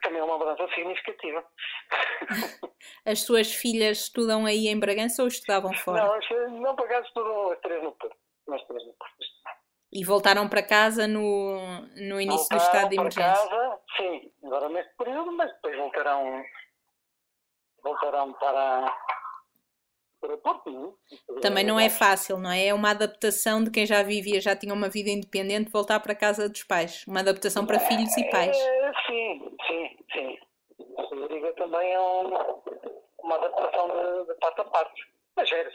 Também 0.03 0.21
é 0.21 0.25
uma 0.25 0.39
mudança 0.39 0.67
significativa. 0.75 1.45
As 3.05 3.21
suas 3.21 3.53
filhas 3.53 3.99
estudam 3.99 4.47
aí 4.47 4.69
em 4.69 4.79
Bragança 4.79 5.23
ou 5.23 5.29
estudavam 5.29 5.73
fora? 5.75 6.05
Não, 6.05 6.61
não 6.61 6.77
por 6.77 6.87
acaso 6.87 7.07
estudam 7.07 7.53
as 7.53 7.61
três 7.61 7.83
no 7.83 7.93
Porto. 7.93 8.17
As 8.53 8.65
três 8.67 8.87
no 8.87 8.93
Porto. 8.95 9.17
E 9.99 10.05
voltaram 10.05 10.47
para 10.47 10.63
casa 10.63 11.09
no, 11.09 11.59
no 11.97 12.21
início 12.21 12.51
do 12.51 12.59
Voltaram 12.59 12.65
estado 12.67 12.91
de 12.91 12.97
para 12.97 13.03
emergência? 13.05 13.49
Casa, 13.49 13.79
sim, 13.97 14.31
agora 14.45 14.69
neste 14.69 14.95
período, 14.95 15.33
mas 15.33 15.51
depois 15.55 15.75
voltarão, 15.79 16.45
voltarão 17.83 18.33
para, 18.35 18.95
para 20.21 20.35
o 20.35 20.39
Porto. 20.39 20.71
não 20.71 20.99
é? 21.39 21.41
Também 21.41 21.65
não 21.65 21.81
é 21.81 21.89
fácil, 21.89 22.37
não 22.37 22.51
é? 22.51 22.67
É 22.67 22.75
uma 22.75 22.91
adaptação 22.91 23.65
de 23.65 23.71
quem 23.71 23.87
já 23.87 24.03
vivia, 24.03 24.39
já 24.39 24.55
tinha 24.55 24.75
uma 24.75 24.91
vida 24.91 25.09
independente, 25.09 25.71
voltar 25.71 25.99
para 26.01 26.13
a 26.13 26.17
casa 26.17 26.47
dos 26.47 26.63
pais. 26.63 27.03
Uma 27.07 27.21
adaptação 27.21 27.65
para 27.65 27.79
filhos 27.81 28.15
e 28.19 28.25
pais. 28.29 28.55
É, 28.55 28.93
sim, 29.07 29.57
sim, 29.67 29.97
sim. 30.13 30.39
A 30.99 31.03
Rodriga 31.05 31.55
também 31.55 31.91
é 31.91 31.99
um- 31.99 32.63
uma 33.23 33.37
adaptação 33.37 33.89
de, 33.89 34.27
de 34.27 34.35
parte 34.41 34.61
a 34.61 34.65
parte. 34.65 35.03
Mas 35.35 35.51
é 35.51 35.71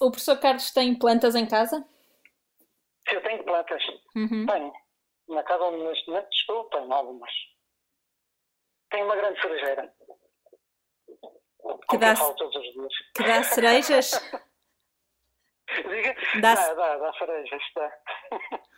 O 0.00 0.10
professor 0.10 0.38
Carlos 0.40 0.70
tem 0.70 0.98
plantas 0.98 1.34
em 1.34 1.44
casa? 1.46 1.86
Plantas, 3.64 3.82
Uhum. 4.16 4.46
tenho. 4.46 4.72
Na 5.28 5.42
casa 5.42 5.64
onde 5.64 5.82
neste 5.84 6.06
momento 6.08 6.28
estou, 6.32 6.64
tenho 6.64 6.92
algumas. 6.92 7.30
Tenho 8.90 9.06
uma 9.06 9.16
grande 9.16 9.40
cerejeira. 9.40 9.94
Que 11.88 11.96
dá-. 11.98 12.14
Que 13.14 13.22
dá 13.24 13.42
cerejas? 13.42 14.10
Diga? 15.88 16.14
Dá- 16.40 16.54
Dá, 16.54 16.74
dá, 16.74 16.96
dá 16.98 17.12
cerejas, 17.14 17.62
dá. 17.74 17.92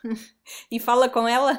E 0.70 0.78
fala 0.78 1.08
com 1.08 1.26
ela? 1.26 1.54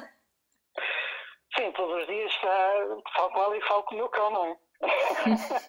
Sim, 1.57 1.71
todos 1.73 2.01
os 2.01 2.07
dias 2.07 2.31
ah, 2.43 2.97
falo 3.15 3.31
com 3.31 3.39
ela 3.43 3.57
e 3.57 3.61
falo 3.63 3.83
com 3.83 3.95
o 3.95 3.97
meu 3.97 4.09
cão, 4.09 4.31
não 4.31 4.45
é? 4.45 4.57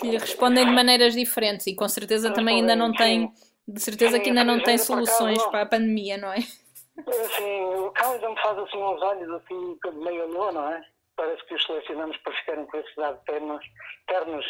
Que 0.00 0.10
lhe 0.10 0.18
respondem 0.18 0.66
de 0.66 0.72
maneiras 0.72 1.14
diferentes 1.14 1.66
e 1.68 1.76
com 1.76 1.88
certeza 1.88 2.32
também 2.32 2.56
ainda 2.60 2.74
não 2.74 2.92
tem, 2.92 3.32
de 3.66 3.80
certeza 3.80 4.18
que 4.18 4.24
Sim, 4.24 4.30
ainda 4.30 4.44
não 4.44 4.62
tem 4.62 4.76
soluções 4.78 5.38
não. 5.38 5.50
para 5.50 5.62
a 5.62 5.66
pandemia, 5.66 6.18
não 6.18 6.32
é? 6.32 6.38
Assim, 6.98 7.64
o 7.64 7.90
cão 7.92 8.12
ainda 8.12 8.30
me 8.30 8.40
faz 8.40 8.58
assim 8.58 8.76
uns 8.78 9.02
olhos 9.02 9.30
assim, 9.30 9.78
meio 9.94 10.24
amor, 10.24 10.52
não 10.52 10.68
é? 10.68 10.82
Parece 11.16 11.44
que 11.46 11.54
os 11.54 11.64
selecionamos 11.64 12.16
para 12.18 12.32
ficarem 12.34 12.66
com 12.66 12.76
esses 12.76 12.94
dados 12.94 13.22
ternos, 13.24 13.64
ternos 14.06 14.46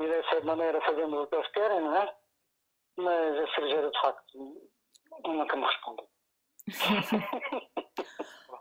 e 0.00 0.06
dessa 0.06 0.40
maneira 0.42 0.80
fazendo 0.80 1.22
o 1.22 1.26
que 1.26 1.34
eles 1.34 1.48
querem, 1.52 1.80
não 1.80 1.96
é? 1.96 2.14
Mas 2.96 3.38
a 3.38 3.54
cerejeira, 3.54 3.90
de 3.90 4.00
facto, 4.00 4.70
nunca 5.24 5.56
me 5.56 5.66
responde. 5.66 6.02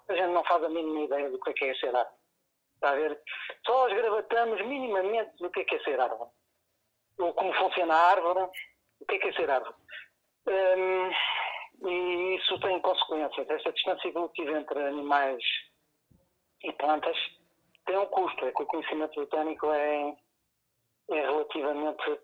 a 0.09 0.13
gente 0.13 0.33
não 0.33 0.43
faz 0.45 0.63
a 0.63 0.69
mínima 0.69 1.01
ideia 1.01 1.29
do 1.29 1.39
que 1.39 1.49
é 1.49 1.53
que 1.53 1.65
é 1.65 1.75
ser 1.75 1.95
árvore. 1.95 2.17
Está 2.75 2.89
a 2.91 2.95
ver? 2.95 3.21
Só 3.65 3.87
esgravatamos 3.89 4.61
minimamente 4.65 5.31
do 5.39 5.49
que 5.49 5.61
é 5.61 5.63
que 5.63 5.75
é 5.75 5.83
ser 5.83 5.99
árvore. 5.99 6.29
Ou 7.17 7.33
como 7.33 7.53
funciona 7.53 7.95
a 7.95 8.11
árvore, 8.11 8.47
o 8.99 9.05
que 9.05 9.15
é 9.15 9.19
que 9.19 9.27
é 9.29 9.33
ser 9.33 9.49
árvore. 9.49 9.75
Hum, 10.47 11.11
e 11.87 12.35
isso 12.35 12.59
tem 12.59 12.79
consequências. 12.81 13.49
Esta 13.49 13.71
distância 13.71 14.07
evolutiva 14.07 14.51
entre 14.57 14.79
animais 14.79 15.43
e 16.63 16.71
plantas 16.73 17.17
tem 17.85 17.97
um 17.97 18.05
custo. 18.07 18.45
É 18.45 18.51
que 18.51 18.63
o 18.63 18.65
conhecimento 18.65 19.19
botânico 19.19 19.71
é, 19.71 20.15
é 21.09 21.21
relativamente 21.21 22.19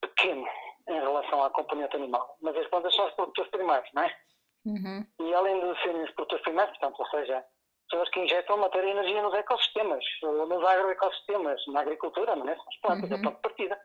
pequeno 0.00 0.46
em 0.88 1.00
relação 1.00 1.42
à 1.42 1.50
componente 1.50 1.96
animal. 1.96 2.36
Mas 2.40 2.56
as 2.56 2.66
plantas 2.68 2.94
são 2.94 3.06
os 3.06 3.14
produtores 3.14 3.50
primários, 3.50 3.90
não 3.94 4.02
é? 4.02 4.16
Uhum. 4.64 5.06
E 5.20 5.34
além 5.34 5.60
de 5.60 5.80
serem 5.82 6.02
os 6.02 6.10
produtores 6.12 6.44
primários, 6.44 6.76
portanto, 6.78 7.00
ou 7.00 7.06
seja, 7.06 7.44
pessoas 7.88 8.08
que 8.10 8.20
injetam 8.20 8.56
matéria 8.56 8.88
e 8.88 8.90
energia 8.90 9.22
nos 9.22 9.34
ecossistemas, 9.34 10.04
ou 10.22 10.46
nos 10.46 10.64
agroecossistemas, 10.64 11.60
na 11.68 11.80
agricultura, 11.80 12.36
não 12.36 12.48
é? 12.48 12.54
São 12.54 12.64
as 12.68 12.80
plantas, 12.80 13.10
é 13.10 13.14
o 13.14 13.22
ponto 13.22 13.36
de 13.36 13.42
partida. 13.42 13.80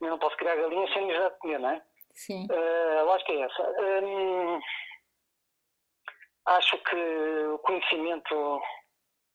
Eu 0.00 0.10
não 0.10 0.18
posso 0.18 0.36
criar 0.36 0.56
galinhas 0.56 0.92
sem 0.92 1.06
lhes 1.06 1.18
dar 1.18 1.30
de 1.30 1.38
comer, 1.38 1.58
não 1.60 1.70
é? 1.70 1.82
Sim. 2.14 2.46
Uh, 2.50 2.98
a 3.00 3.02
lógica 3.02 3.32
é 3.32 3.40
essa. 3.40 3.62
Hum, 4.02 4.60
acho 6.46 6.78
que 6.78 6.96
o 7.52 7.58
conhecimento 7.60 8.60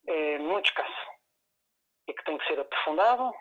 é 0.08 0.38
muito 0.40 0.66
escasso 0.68 1.08
e 2.08 2.14
que 2.14 2.24
tem 2.24 2.38
que 2.38 2.48
ser 2.48 2.60
aprofundado 2.60 3.34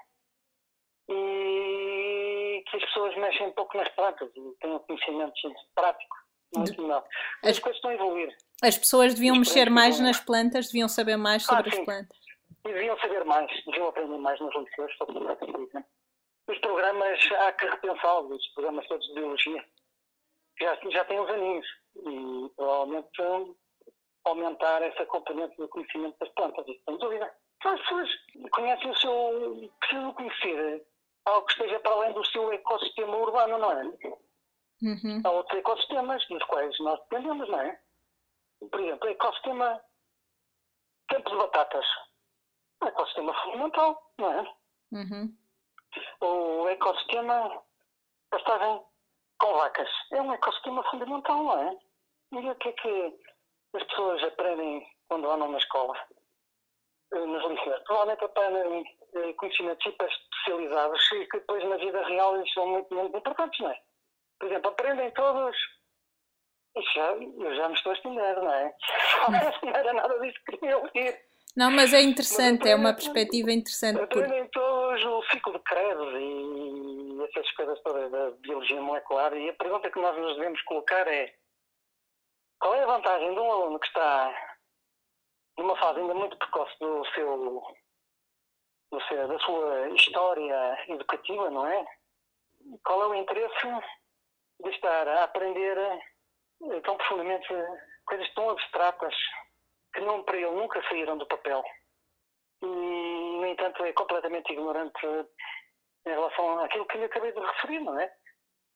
e 1.09 2.63
que 2.69 2.77
as 2.77 2.85
pessoas 2.85 3.17
mexem 3.17 3.47
um 3.47 3.53
pouco 3.53 3.77
nas 3.77 3.89
plantas 3.91 4.31
e 4.35 4.57
têm 4.61 4.71
um 4.73 4.79
conhecimento 4.81 5.35
prático 5.75 6.17
muito 6.57 6.81
melhor. 6.83 7.05
As 7.43 7.51
As- 7.51 7.59
coisas 7.59 7.77
estão 7.77 7.91
a 7.91 7.95
evoluir 7.95 8.37
As 8.63 8.77
pessoas 8.79 9.15
deviam 9.15 9.35
Os 9.35 9.39
mexer 9.41 9.71
mais 9.71 10.01
nas 10.01 10.21
plantas, 10.21 10.67
deviam 10.67 10.89
saber 10.89 11.17
mais 11.17 11.45
sobre 11.45 11.71
Ah, 11.71 11.79
as 11.79 11.85
plantas. 11.85 12.19
e 12.67 12.73
deviam 12.73 12.99
saber 12.99 13.25
mais, 13.25 13.65
deviam 13.65 13.89
aprender 13.89 14.19
mais 14.19 14.41
nos 14.41 14.55
liceus 14.55 14.97
sobre 14.97 15.19
o 15.19 15.37
que 15.37 15.47
dizem. 15.47 15.85
Os 16.49 16.59
programas, 16.61 17.21
há 17.41 17.53
que 17.53 17.67
repensá-los, 17.67 18.41
os 18.41 18.49
programas 18.55 18.87
todos 18.89 19.07
de 19.09 19.15
biologia. 19.15 19.65
Já, 20.61 20.75
já 20.91 21.05
têm 21.05 21.21
uns 21.21 21.31
aninhos 21.31 21.67
e 21.97 22.51
provavelmente 22.57 23.11
aumentar 24.25 24.83
essa 24.83 25.05
componente 25.07 25.57
do 25.57 25.69
conhecimento 25.69 26.19
das 26.19 26.29
plantas, 26.31 26.67
isso 26.67 26.81
sem 26.85 26.97
dúvida. 26.99 27.33
Então 27.59 27.73
as 27.73 27.81
pessoas 27.81 28.11
conhecem 28.53 28.91
o 28.91 28.97
seu. 28.97 29.71
precisam 29.81 30.15
conhecer 30.15 30.87
algo 31.27 31.47
que 31.47 31.53
esteja 31.53 31.81
para 31.81 31.93
além 31.93 32.13
do 32.15 32.25
seu 32.27 32.53
ecossistema 32.53 33.17
urbano, 33.17 33.59
não 33.59 33.73
é? 33.73 33.85
Uhum. 34.83 35.21
Há 35.25 35.31
outros 35.31 35.59
ecossistemas 35.59 36.27
dos 36.29 36.43
quais 36.45 36.79
nós 36.81 36.99
dependemos, 37.01 37.49
não 37.49 37.61
é? 37.61 37.81
Por 38.71 38.81
exemplo, 38.81 39.07
o 39.07 39.11
ecossistema 39.11 39.81
campo 41.09 41.31
de 41.31 41.37
batatas. 41.37 41.87
É 42.81 42.85
um 42.85 42.89
ecossistema 42.89 43.35
fundamental, 43.43 44.13
não 44.19 44.33
é? 44.33 44.55
Uhum. 44.93 45.37
O 46.21 46.69
ecossistema 46.69 47.63
pastagem 48.31 48.83
com 49.39 49.53
vacas. 49.55 49.89
É 50.13 50.21
um 50.21 50.33
ecossistema 50.33 50.83
fundamental, 50.91 51.43
não 51.43 51.59
é? 51.61 51.79
E 52.33 52.51
o 52.51 52.55
que 52.57 52.69
é 52.69 52.73
que 52.73 53.21
as 53.75 53.83
pessoas 53.85 54.23
aprendem 54.25 54.87
quando 55.09 55.31
andam 55.31 55.51
na 55.51 55.59
escola? 55.59 55.97
Eh, 57.13 57.19
Nos 57.19 57.45
liceus. 57.49 57.83
Provavelmente 57.85 58.25
aprendem 58.25 58.99
eh, 59.15 59.33
conhecimentos 59.35 59.83
super 59.83 60.09
especializados 60.09 61.13
e 61.13 61.27
que 61.27 61.39
depois 61.39 61.65
na 61.65 61.77
vida 61.77 62.05
real 62.07 62.37
eles 62.37 62.53
são 62.53 62.67
muito 62.67 62.95
menos 62.95 63.15
importantes, 63.15 63.61
não 63.61 63.71
é? 63.71 63.81
Por 64.39 64.47
exemplo, 64.47 64.71
aprendem 64.71 65.11
todos. 65.13 65.57
Isso 66.77 66.93
já, 66.95 67.13
eu 67.13 67.57
já 67.57 67.69
me 67.69 67.75
estou 67.75 67.93
a 67.93 67.95
estender, 67.95 68.37
não 68.37 68.53
é? 68.53 68.75
não 69.63 69.71
era 69.75 69.93
nada 69.95 70.19
disso 70.21 70.39
que 70.45 70.59
queria 70.59 70.79
ouvir. 70.79 71.28
Não, 71.59 71.73
mas 71.73 71.93
é 71.93 72.01
interessante, 72.01 72.69
é 72.69 72.77
uma 72.77 72.95
perspectiva 72.95 73.51
interessante. 73.51 73.99
Por... 74.07 74.23
Aprendem 74.23 74.49
todos 74.51 75.05
o 75.05 75.23
ciclo 75.25 75.55
de 75.55 75.59
Krebs 75.65 76.15
e 76.15 77.25
essas 77.25 77.51
coisas 77.57 77.81
todas 77.83 78.09
da 78.13 78.31
biologia 78.31 78.81
molecular. 78.81 79.35
E 79.37 79.49
a 79.49 79.55
pergunta 79.55 79.91
que 79.91 80.01
nós 80.01 80.17
nos 80.17 80.37
devemos 80.37 80.63
colocar 80.63 81.05
é: 81.09 81.35
qual 82.61 82.77
é 82.77 82.85
a 82.85 82.87
vantagem 82.87 83.35
de 83.35 83.41
um 83.41 83.51
aluno 83.51 83.81
que 83.81 83.89
está 83.89 84.53
numa 85.59 85.77
fase 85.79 85.99
ainda 85.99 86.15
muito 86.15 86.39
precoce 86.39 86.79
do 86.79 87.05
seu, 87.07 87.61
do 88.93 89.01
seu- 89.09 89.27
da 89.27 89.39
sua 89.41 89.89
história 89.97 90.85
educativa, 90.93 91.51
não 91.51 91.67
é? 91.67 91.85
Qual 92.85 93.03
é 93.03 93.07
o 93.09 93.15
interesse 93.17 93.67
de 94.63 94.71
estar 94.71 95.09
a 95.09 95.25
aprender 95.25 95.77
eh, 95.77 96.81
tão 96.85 96.97
profundamente 96.97 97.49
coisas 98.07 98.33
tão 98.35 98.49
abstratas 98.51 99.15
que 99.95 100.01
não 100.01 100.23
para 100.23 100.37
ele 100.37 100.51
nunca 100.51 100.83
saíram 100.89 101.17
do 101.19 101.27
papel? 101.27 101.65
e, 102.63 102.67
no 102.67 103.47
entanto, 103.47 103.85
é 103.85 103.93
completamente 103.93 104.53
ignorante 104.53 105.07
em 106.07 106.11
relação 106.11 106.61
àquilo 106.61 106.87
que 106.87 106.99
lhe 106.99 107.05
acabei 107.05 107.33
de 107.33 107.41
referir, 107.41 107.81
não 107.81 107.99
é? 107.99 108.13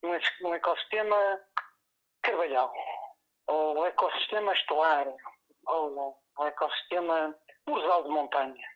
Um, 0.04 0.54
ecossistema 0.54 1.40
carvalhal, 2.22 2.72
ou 3.46 3.80
um 3.80 3.86
ecossistema 3.86 4.52
estuário, 4.52 5.16
ou 5.66 6.18
um 6.38 6.44
ecossistema 6.44 7.36
ursal 7.68 8.02
de 8.02 8.08
montanha, 8.10 8.68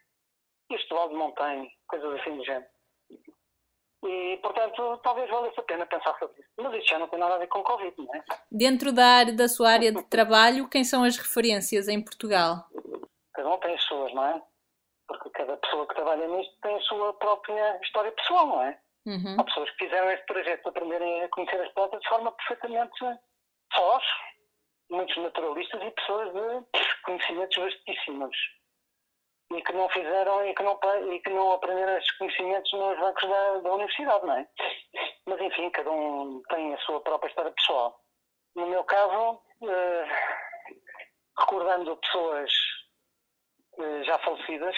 estival 0.70 1.08
de 1.08 1.14
montanha, 1.14 1.68
coisas 1.88 2.20
assim 2.20 2.36
do 2.36 2.44
género. 2.44 2.70
E, 4.04 4.38
portanto, 4.42 4.98
talvez 5.02 5.28
valesse 5.30 5.58
a 5.58 5.62
pena 5.62 5.86
pensar 5.86 6.16
sobre 6.18 6.40
isso. 6.40 6.50
Mas 6.58 6.74
isto 6.74 6.90
já 6.90 6.98
não 6.98 7.08
tem 7.08 7.18
nada 7.18 7.34
a 7.34 7.38
ver 7.38 7.48
com 7.48 7.62
Covid, 7.62 7.94
não 7.98 8.14
é? 8.14 8.24
Dentro 8.50 8.92
da, 8.92 9.06
área, 9.06 9.32
da 9.32 9.48
sua 9.48 9.70
área 9.70 9.92
de 9.92 10.02
trabalho, 10.04 10.68
quem 10.68 10.84
são 10.84 11.02
as 11.02 11.16
referências 11.16 11.88
em 11.88 12.02
Portugal? 12.02 12.66
Cada 13.34 13.48
um 13.48 13.58
tem 13.58 13.74
as 13.74 13.82
suas, 13.82 14.12
não 14.14 14.24
é? 14.24 14.42
Porque 15.08 15.30
cada 15.30 15.56
pessoa 15.56 15.86
que 15.88 15.94
trabalha 15.94 16.26
nisto 16.28 16.54
tem 16.62 16.76
a 16.76 16.80
sua 16.80 17.14
própria 17.14 17.80
história 17.82 18.12
pessoal, 18.12 18.46
não 18.46 18.62
é? 18.62 18.78
Uhum. 19.06 19.36
Há 19.38 19.44
pessoas 19.44 19.70
que 19.70 19.84
fizeram 19.84 20.10
este 20.10 20.26
projeto 20.26 20.62
de 20.62 20.68
aprenderem 20.68 21.22
a 21.22 21.28
conhecer 21.28 21.60
as 21.60 21.72
plantas 21.72 22.00
de 22.00 22.08
forma 22.08 22.32
perfeitamente 22.32 22.98
sós, 23.72 24.04
muitos 24.90 25.16
naturalistas 25.16 25.80
e 25.82 25.90
pessoas 25.92 26.32
de 26.32 26.66
conhecimentos 27.04 27.56
vastíssimos. 27.56 28.36
E 29.56 29.62
que 29.62 29.72
não 29.72 29.88
fizeram 29.88 30.46
e 30.46 30.54
que 30.54 30.62
não, 30.62 30.78
e 31.12 31.20
que 31.20 31.30
não 31.30 31.52
aprenderam 31.52 31.96
esses 31.96 32.10
conhecimentos 32.18 32.70
nos 32.72 32.98
bancos 32.98 33.28
da, 33.28 33.58
da 33.60 33.72
universidade, 33.72 34.26
não 34.26 34.36
é? 34.36 34.46
Mas 35.26 35.40
enfim, 35.40 35.70
cada 35.70 35.90
um 35.90 36.42
tem 36.50 36.74
a 36.74 36.78
sua 36.80 37.00
própria 37.00 37.28
história 37.30 37.50
pessoal. 37.52 37.98
No 38.54 38.66
meu 38.66 38.84
caso, 38.84 39.40
eh, 39.62 40.06
recordando 41.38 41.96
pessoas 41.96 42.50
eh, 43.78 44.02
já 44.04 44.18
falecidas, 44.20 44.76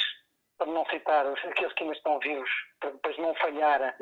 para 0.58 0.66
não 0.66 0.84
citar 0.86 1.24
os- 1.26 1.44
aqueles 1.44 1.72
que 1.74 1.82
ainda 1.84 1.94
estão 1.96 2.18
vivos, 2.18 2.50
para 2.80 2.90
depois 2.90 3.16
não 3.18 3.34
falhar 3.36 3.96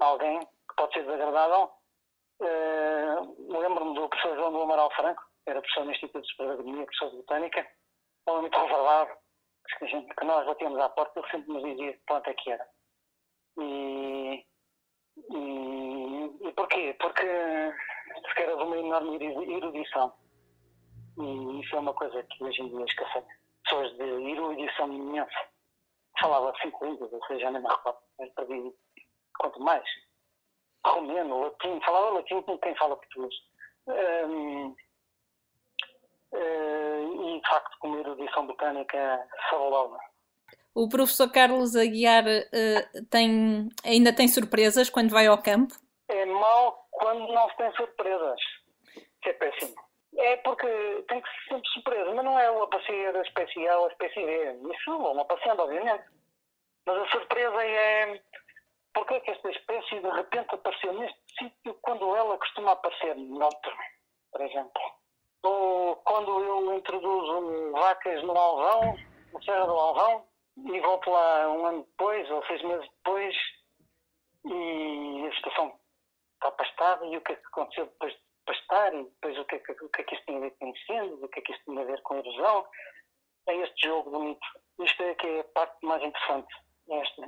alguém 0.00 0.40
que 0.40 0.74
pode 0.76 0.94
ser 0.94 1.02
desagradável. 1.04 1.70
Eh, 2.40 3.16
Lembro-me 3.48 3.94
do 3.94 4.08
professor 4.08 4.36
João 4.36 4.52
do 4.52 4.62
Amaral 4.62 4.90
Franco, 4.94 5.22
era 5.46 5.60
professor 5.60 5.84
no 5.84 5.92
Instituto 5.92 6.24
de 6.26 6.42
Agronomia, 6.42 6.84
professor 6.86 7.10
de 7.10 7.16
Botânica, 7.16 7.66
um 8.26 8.30
homem 8.30 8.42
muito 8.42 8.58
reservado, 8.60 9.10
que, 9.78 9.86
gente, 9.86 10.14
que 10.14 10.24
nós 10.24 10.46
batíamos 10.46 10.78
à 10.80 10.88
porta, 10.88 11.18
ele 11.18 11.30
sempre 11.30 11.52
nos 11.52 11.62
dizia 11.62 11.92
que 11.92 12.06
planta 12.06 12.30
é 12.30 12.34
que 12.34 12.50
era. 12.50 12.68
E, 13.58 14.46
e, 15.30 16.48
e 16.48 16.52
porquê? 16.52 16.96
Porque 16.98 17.26
se 18.34 18.42
era 18.42 18.56
de 18.56 18.62
uma 18.62 18.76
enorme 18.76 19.16
erudição. 19.24 20.12
E 21.18 21.60
isso 21.60 21.76
é 21.76 21.78
uma 21.78 21.94
coisa 21.94 22.22
que 22.22 22.44
hoje 22.44 22.62
em 22.62 22.68
dia 22.68 22.84
esquece. 22.84 23.24
Pessoas 23.64 23.92
de 23.96 24.02
erudição 24.02 24.92
imensa. 24.92 25.48
Falava 26.20 26.54
cinco 26.60 26.84
línguas, 26.84 27.12
ou 27.12 27.24
seja, 27.26 27.50
nem 27.50 27.62
me 27.62 27.68
recordo, 27.68 27.98
quanto 29.38 29.60
mais. 29.60 29.84
Romeno, 30.84 31.42
latim, 31.42 31.80
falava 31.80 32.10
latim 32.10 32.42
com 32.42 32.58
quem 32.58 32.74
fala 32.76 32.96
português. 32.96 33.34
Eh, 33.88 34.26
e 36.34 36.71
de 37.42 37.48
facto, 37.48 37.78
com 37.78 37.88
uma 37.88 38.00
erudição 38.00 38.46
botânica 38.46 39.28
fabulosa. 39.50 39.98
O 40.74 40.88
professor 40.88 41.30
Carlos 41.30 41.76
Aguiar 41.76 42.24
eh, 42.26 42.88
tem, 43.10 43.68
ainda 43.84 44.14
tem 44.14 44.26
surpresas 44.26 44.88
quando 44.88 45.10
vai 45.10 45.26
ao 45.26 45.42
campo? 45.42 45.74
É 46.08 46.24
mau 46.24 46.86
quando 46.90 47.26
não 47.32 47.48
se 47.50 47.56
tem 47.56 47.72
surpresas. 47.72 48.40
Isso 48.96 49.28
é 49.28 49.32
péssimo. 49.34 49.74
É 50.16 50.36
porque 50.38 50.66
tem 51.08 51.20
que 51.20 51.28
ser 51.28 51.54
sempre 51.54 51.68
surpresa, 51.70 52.14
mas 52.14 52.24
não 52.24 52.38
é 52.38 52.50
o 52.50 52.62
aparecer 52.62 53.16
a 53.16 53.22
espécie 53.22 53.68
A 53.68 53.78
ou 53.78 53.86
a 53.86 53.88
espécie 53.88 54.24
B. 54.24 54.58
Isso 54.74 54.98
vão 54.98 55.20
aparecendo, 55.20 55.60
obviamente. 55.60 56.04
Mas 56.86 57.02
a 57.02 57.08
surpresa 57.10 57.64
é 57.64 58.20
porque 58.94 59.14
é 59.14 59.20
que 59.20 59.30
esta 59.30 59.50
espécie 59.50 60.00
de 60.00 60.10
repente 60.10 60.54
apareceu 60.54 60.92
neste 60.94 61.18
sítio 61.38 61.74
quando 61.82 62.14
ela 62.14 62.36
costuma 62.38 62.72
aparecer 62.72 63.16
noutro, 63.16 63.72
por 64.30 64.40
exemplo. 64.40 64.82
Ou 65.42 65.96
quando 65.96 66.40
eu 66.40 66.74
introduzo 66.76 67.72
vacas 67.72 68.22
no 68.22 68.36
Alvão, 68.36 68.96
na 69.32 69.42
Serra 69.42 69.66
do 69.66 69.72
Alvão, 69.72 70.26
e 70.56 70.80
volto 70.80 71.10
lá 71.10 71.50
um 71.50 71.66
ano 71.66 71.82
depois, 71.84 72.30
ou 72.30 72.44
seis 72.46 72.62
meses 72.62 72.88
depois, 72.96 73.34
e 74.44 75.26
a 75.26 75.28
estação 75.34 75.78
está 76.34 76.50
pastada, 76.52 77.06
e 77.06 77.16
o 77.16 77.20
que 77.22 77.32
é 77.32 77.36
que 77.36 77.46
aconteceu 77.46 77.86
depois 77.86 78.12
de 78.12 78.20
pastar, 78.46 78.94
e 78.94 79.04
depois 79.04 79.38
o 79.38 79.44
que 79.44 79.56
é 79.56 79.58
que, 79.58 79.72
o 79.72 79.88
que, 79.88 80.00
é 80.00 80.04
que 80.04 80.14
isso 80.14 80.24
tem 80.26 80.36
a 80.36 80.40
ver 80.40 80.50
com 80.58 80.66
incêndios, 80.68 81.22
o 81.22 81.28
que 81.28 81.38
é 81.38 81.42
que 81.42 81.52
isso 81.52 81.64
tem 81.64 81.78
a 81.78 81.84
ver 81.84 82.02
com 82.02 82.16
erosão. 82.16 82.66
É 83.48 83.56
este 83.56 83.88
jogo 83.88 84.10
bonito. 84.10 84.46
Isto 84.80 85.02
é 85.02 85.14
que 85.14 85.26
é 85.26 85.40
a 85.40 85.44
parte 85.44 85.76
mais 85.84 86.02
interessante. 86.02 86.54
É 86.88 87.00
Este, 87.00 87.22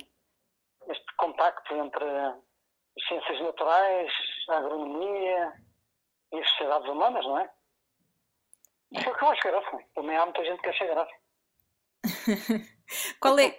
este 0.89 1.17
contacto 1.17 1.75
entre 1.75 2.05
as 2.05 3.07
ciências 3.09 3.41
naturais, 3.41 4.13
a 4.51 4.59
agronomia 4.59 5.53
e 6.33 6.39
as 6.39 6.49
sociedades 6.51 6.89
humanas, 6.89 7.25
não 7.25 7.39
é? 7.39 7.51
Isso 8.95 9.09
é 9.09 9.13
o 9.13 9.17
que 9.17 9.25
eu 9.25 9.29
acho 9.29 9.43
graça. 9.43 9.79
Também 9.95 10.17
há 10.17 10.25
muita 10.25 10.45
gente 10.45 10.61
que 10.63 10.69
acha 10.69 10.87
graça. 10.87 11.13
Qual 13.21 13.39
é? 13.39 13.57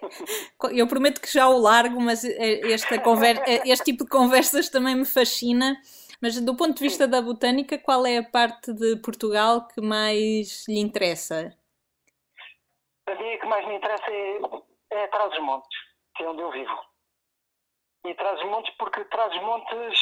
Eu 0.72 0.86
prometo 0.86 1.20
que 1.20 1.32
já 1.32 1.48
o 1.48 1.58
largo, 1.58 2.00
mas 2.00 2.24
eh, 2.24 2.72
esta 2.72 2.98
conver- 3.00 3.42
eh, 3.46 3.62
este 3.66 3.84
tipo 3.86 4.04
de 4.04 4.10
conversas 4.10 4.70
também 4.70 4.94
me 4.94 5.04
fascina. 5.04 5.76
Mas 6.22 6.40
do 6.40 6.56
ponto 6.56 6.74
de 6.74 6.82
vista 6.84 7.06
da 7.06 7.20
botânica, 7.20 7.76
qual 7.78 8.06
é 8.06 8.18
a 8.18 8.22
parte 8.24 8.72
de 8.72 8.96
Portugal 9.02 9.66
que 9.68 9.80
mais 9.82 10.64
lhe 10.66 10.78
interessa? 10.78 11.54
A 13.08 13.14
mim 13.14 13.34
o 13.34 13.40
que 13.40 13.46
mais 13.46 13.66
me 13.66 13.74
interessa 13.76 14.10
é, 14.10 14.40
é 14.92 15.06
Trás-os-Montes, 15.08 15.78
que 16.16 16.22
é 16.24 16.28
onde 16.28 16.40
eu 16.40 16.50
vivo. 16.50 16.78
E 18.06 18.14
Trás-os-Montes 18.14 18.74
porque 18.78 19.04
Trás-os-Montes, 19.06 19.98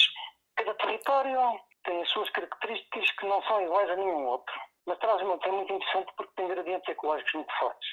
cada 0.54 0.74
território 0.74 1.60
tem 1.82 2.00
as 2.02 2.08
suas 2.10 2.30
características 2.30 3.10
que 3.12 3.26
não 3.26 3.42
são 3.42 3.62
iguais 3.62 3.90
a 3.90 3.96
nenhum 3.96 4.26
outro. 4.26 4.54
Mas 4.86 4.98
Trás-os-Montes 4.98 5.46
é 5.46 5.52
muito 5.52 5.72
interessante 5.72 6.12
porque 6.16 6.32
tem 6.36 6.48
gradientes 6.48 6.88
ecológicos 6.88 7.32
muito 7.34 7.52
fortes. 7.58 7.88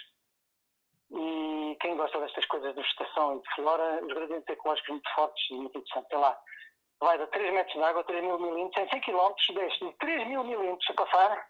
E 1.12 1.78
quem 1.82 1.98
gosta 1.98 2.20
destas 2.20 2.46
coisas 2.46 2.74
de 2.74 2.82
vegetação 2.82 3.38
e 3.38 3.42
de 3.42 3.56
flora, 3.56 4.06
os 4.06 4.14
gradientes 4.14 4.50
ecológicos 4.50 4.90
muito 4.90 5.14
fortes 5.14 5.50
e 5.50 5.54
muito 5.56 5.78
interessantes. 5.78 6.10
Sei 6.10 6.18
lá, 6.18 6.40
vai 7.00 7.18
de 7.18 7.28
3 7.28 7.54
metros 7.54 7.74
de 7.74 7.84
água, 7.84 8.04
3 8.04 8.24
mil 8.24 8.40
milímetros, 8.40 8.86
em 8.86 8.90
100 8.90 9.02
km, 9.02 9.34
desce 9.54 9.80
de 9.80 9.94
3 9.98 10.28
mil 10.28 10.44
milímetros 10.44 10.90
a 10.90 10.94
passar 10.94 11.48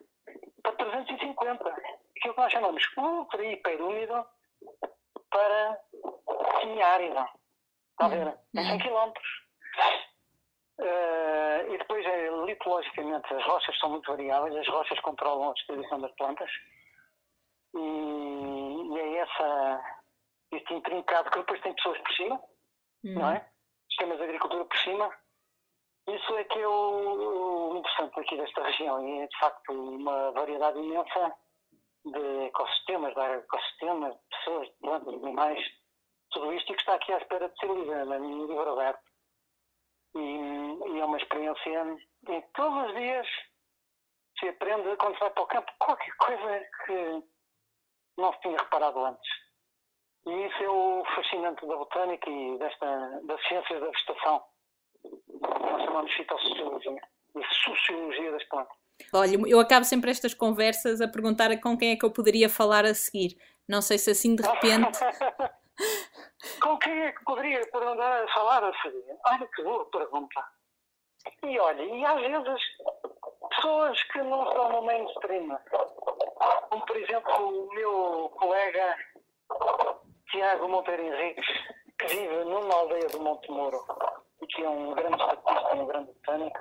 para 0.63 0.71
350. 0.73 1.69
Aquilo 1.69 2.33
que 2.33 2.39
nós 2.41 2.51
chamamos 2.51 2.83
ultra 2.97 3.45
hiper 3.45 3.81
úmido 3.81 4.25
para 5.29 5.79
semiárido. 6.59 7.19
Está 7.91 8.05
a 8.05 8.07
ver? 8.07 8.39
Em 8.55 8.65
100 8.65 8.79
km. 8.79 9.13
Eh, 10.81 11.73
e 11.73 11.77
depois, 11.77 12.03
eh, 12.05 12.29
litologicamente, 12.45 13.31
as 13.33 13.45
rochas 13.45 13.77
são 13.79 13.91
muito 13.91 14.09
variáveis, 14.09 14.55
as 14.55 14.67
rochas 14.67 14.99
controlam 15.01 15.51
a 15.51 15.53
distribuição 15.53 16.01
das 16.01 16.11
plantas. 16.15 16.49
E, 17.75 17.79
e 17.79 18.99
é 18.99 19.17
essa, 19.17 19.81
este 20.51 20.73
intrincado 20.73 21.29
que 21.29 21.39
depois 21.39 21.61
tem 21.61 21.73
pessoas 21.75 21.99
por 21.99 22.13
cima, 22.13 22.41
não 23.03 23.29
é? 23.29 23.47
Sistemas 23.89 24.17
de 24.17 24.23
agricultura 24.23 24.65
por 24.65 24.77
cima. 24.79 25.11
Isso 26.07 26.35
é 26.35 26.43
que 26.45 26.59
é 26.59 26.67
o, 26.67 27.73
o 27.73 27.77
interessante 27.77 28.19
aqui 28.19 28.37
desta 28.37 28.63
região 28.63 29.07
e 29.07 29.21
é 29.21 29.27
de 29.27 29.37
facto 29.37 29.71
uma 29.71 30.31
variedade 30.31 30.79
imensa 30.79 31.35
de 32.05 32.45
ecossistemas, 32.45 33.13
de 33.13 33.21
ecossistemas, 33.21 34.13
de 34.15 34.19
pessoas, 34.35 34.67
de 34.67 34.73
plantas, 34.81 35.19
de 35.19 35.25
animais, 35.25 35.63
tudo 36.31 36.51
isto 36.53 36.71
e 36.71 36.75
que 36.75 36.81
está 36.81 36.95
aqui 36.95 37.13
à 37.13 37.17
espera 37.17 37.47
de 37.47 37.59
ser 37.59 37.67
livre, 37.67 37.93
em 37.93 38.47
livre 38.47 38.69
aberto. 38.69 39.10
E, 40.15 40.19
e 40.19 40.99
é 40.99 41.05
uma 41.05 41.17
experiência 41.17 41.97
em 42.27 42.41
todos 42.53 42.89
os 42.89 42.95
dias 42.95 43.27
se 44.39 44.47
aprende 44.49 44.95
quando 44.97 45.13
se 45.13 45.19
vai 45.19 45.29
para 45.31 45.43
o 45.43 45.47
campo 45.47 45.71
qualquer 45.79 46.15
coisa 46.17 46.67
que 46.85 47.23
não 48.17 48.33
se 48.33 48.41
tinha 48.41 48.57
reparado 48.57 49.05
antes. 49.05 49.29
E 50.27 50.47
isso 50.47 50.63
é 50.63 50.69
o 50.69 51.03
fascinante 51.15 51.65
da 51.65 51.75
botânica 51.75 52.29
e 52.29 52.57
desta, 52.57 53.21
das 53.23 53.47
ciências 53.47 53.79
da 53.79 53.87
vegetação. 53.87 54.43
Nós 55.41 55.83
chamamos 55.83 56.11
de 56.11 56.17
fitossociologia 56.17 57.01
e 57.35 57.43
sociologia 57.53 58.31
das 58.31 58.43
plantas. 58.45 58.77
Olha, 59.13 59.37
eu 59.47 59.59
acabo 59.59 59.83
sempre 59.83 60.11
estas 60.11 60.33
conversas 60.33 61.01
a 61.01 61.07
perguntar 61.07 61.59
com 61.59 61.75
quem 61.75 61.91
é 61.91 61.95
que 61.95 62.05
eu 62.05 62.13
poderia 62.13 62.49
falar 62.49 62.85
a 62.85 62.93
seguir. 62.93 63.35
Não 63.67 63.81
sei 63.81 63.97
se 63.97 64.11
assim 64.11 64.35
de 64.35 64.43
repente. 64.43 64.99
Com 66.61 66.77
quem 66.79 67.01
é 67.03 67.11
que 67.11 67.23
poderia 67.23 67.61
perguntar 67.71 68.27
falar 68.33 68.63
a 68.63 68.81
seguir? 68.81 69.17
Olha 69.25 69.47
que 69.47 69.63
boa 69.63 69.85
pergunta. 69.85 70.43
E 71.43 71.59
olha, 71.59 71.81
e 71.83 72.05
às 72.05 72.19
vezes 72.19 72.61
pessoas 73.49 74.03
que 74.03 74.21
não 74.23 74.43
estão 74.43 74.71
no 74.71 74.81
mainstream, 74.81 75.59
como 76.69 76.85
por 76.85 76.97
exemplo 76.97 77.33
o 77.47 77.73
meu 77.73 78.29
colega 78.39 78.97
Tiago 80.31 80.67
Monteiro 80.67 81.03
Henriques, 81.03 81.45
que 81.99 82.07
vive 82.07 82.45
numa 82.45 82.73
aldeia 82.73 83.07
do 83.07 83.21
Monte 83.21 83.51
Moro 83.51 83.85
e 84.41 84.47
que 84.47 84.63
é 84.63 84.69
um 84.69 84.93
grande 84.93 85.21
estatista 85.21 85.75
um 85.75 85.85
grande 85.85 86.11
botânico, 86.13 86.59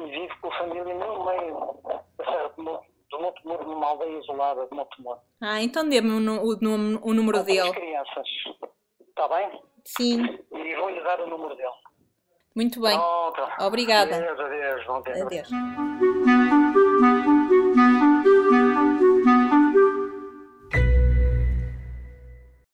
e 0.00 0.04
vive 0.04 0.40
com 0.40 0.48
a 0.48 0.58
família 0.58 0.94
no 0.94 1.24
meio 1.24 1.80
da 2.16 2.24
Serra 2.24 2.48
do 2.50 2.62
Monte, 2.62 2.93
Monte 3.20 3.44
Moro, 3.46 3.64
numa 3.68 3.86
aldeia 3.88 4.18
isolada 4.18 4.66
de 4.66 4.74
Moro. 5.02 5.18
Ah, 5.40 5.62
então 5.62 5.88
dê-me 5.88 6.10
o, 6.10 6.42
o 6.44 6.58
o 7.02 7.14
número 7.14 7.38
as 7.38 7.44
dele. 7.44 7.72
crianças. 7.72 8.26
Está 9.08 9.28
bem? 9.28 9.60
Sim, 9.84 10.22
E 10.52 10.76
vou-lhe 10.76 11.00
dar 11.02 11.20
o 11.20 11.26
número 11.28 11.54
dele. 11.56 11.68
muito 12.56 12.80
bem. 12.80 12.96
Pronto. 12.98 13.42
Obrigada. 13.60 14.16
Adeus, 14.16 14.40
adeus. 14.40 14.88
Adeus. 15.22 16.83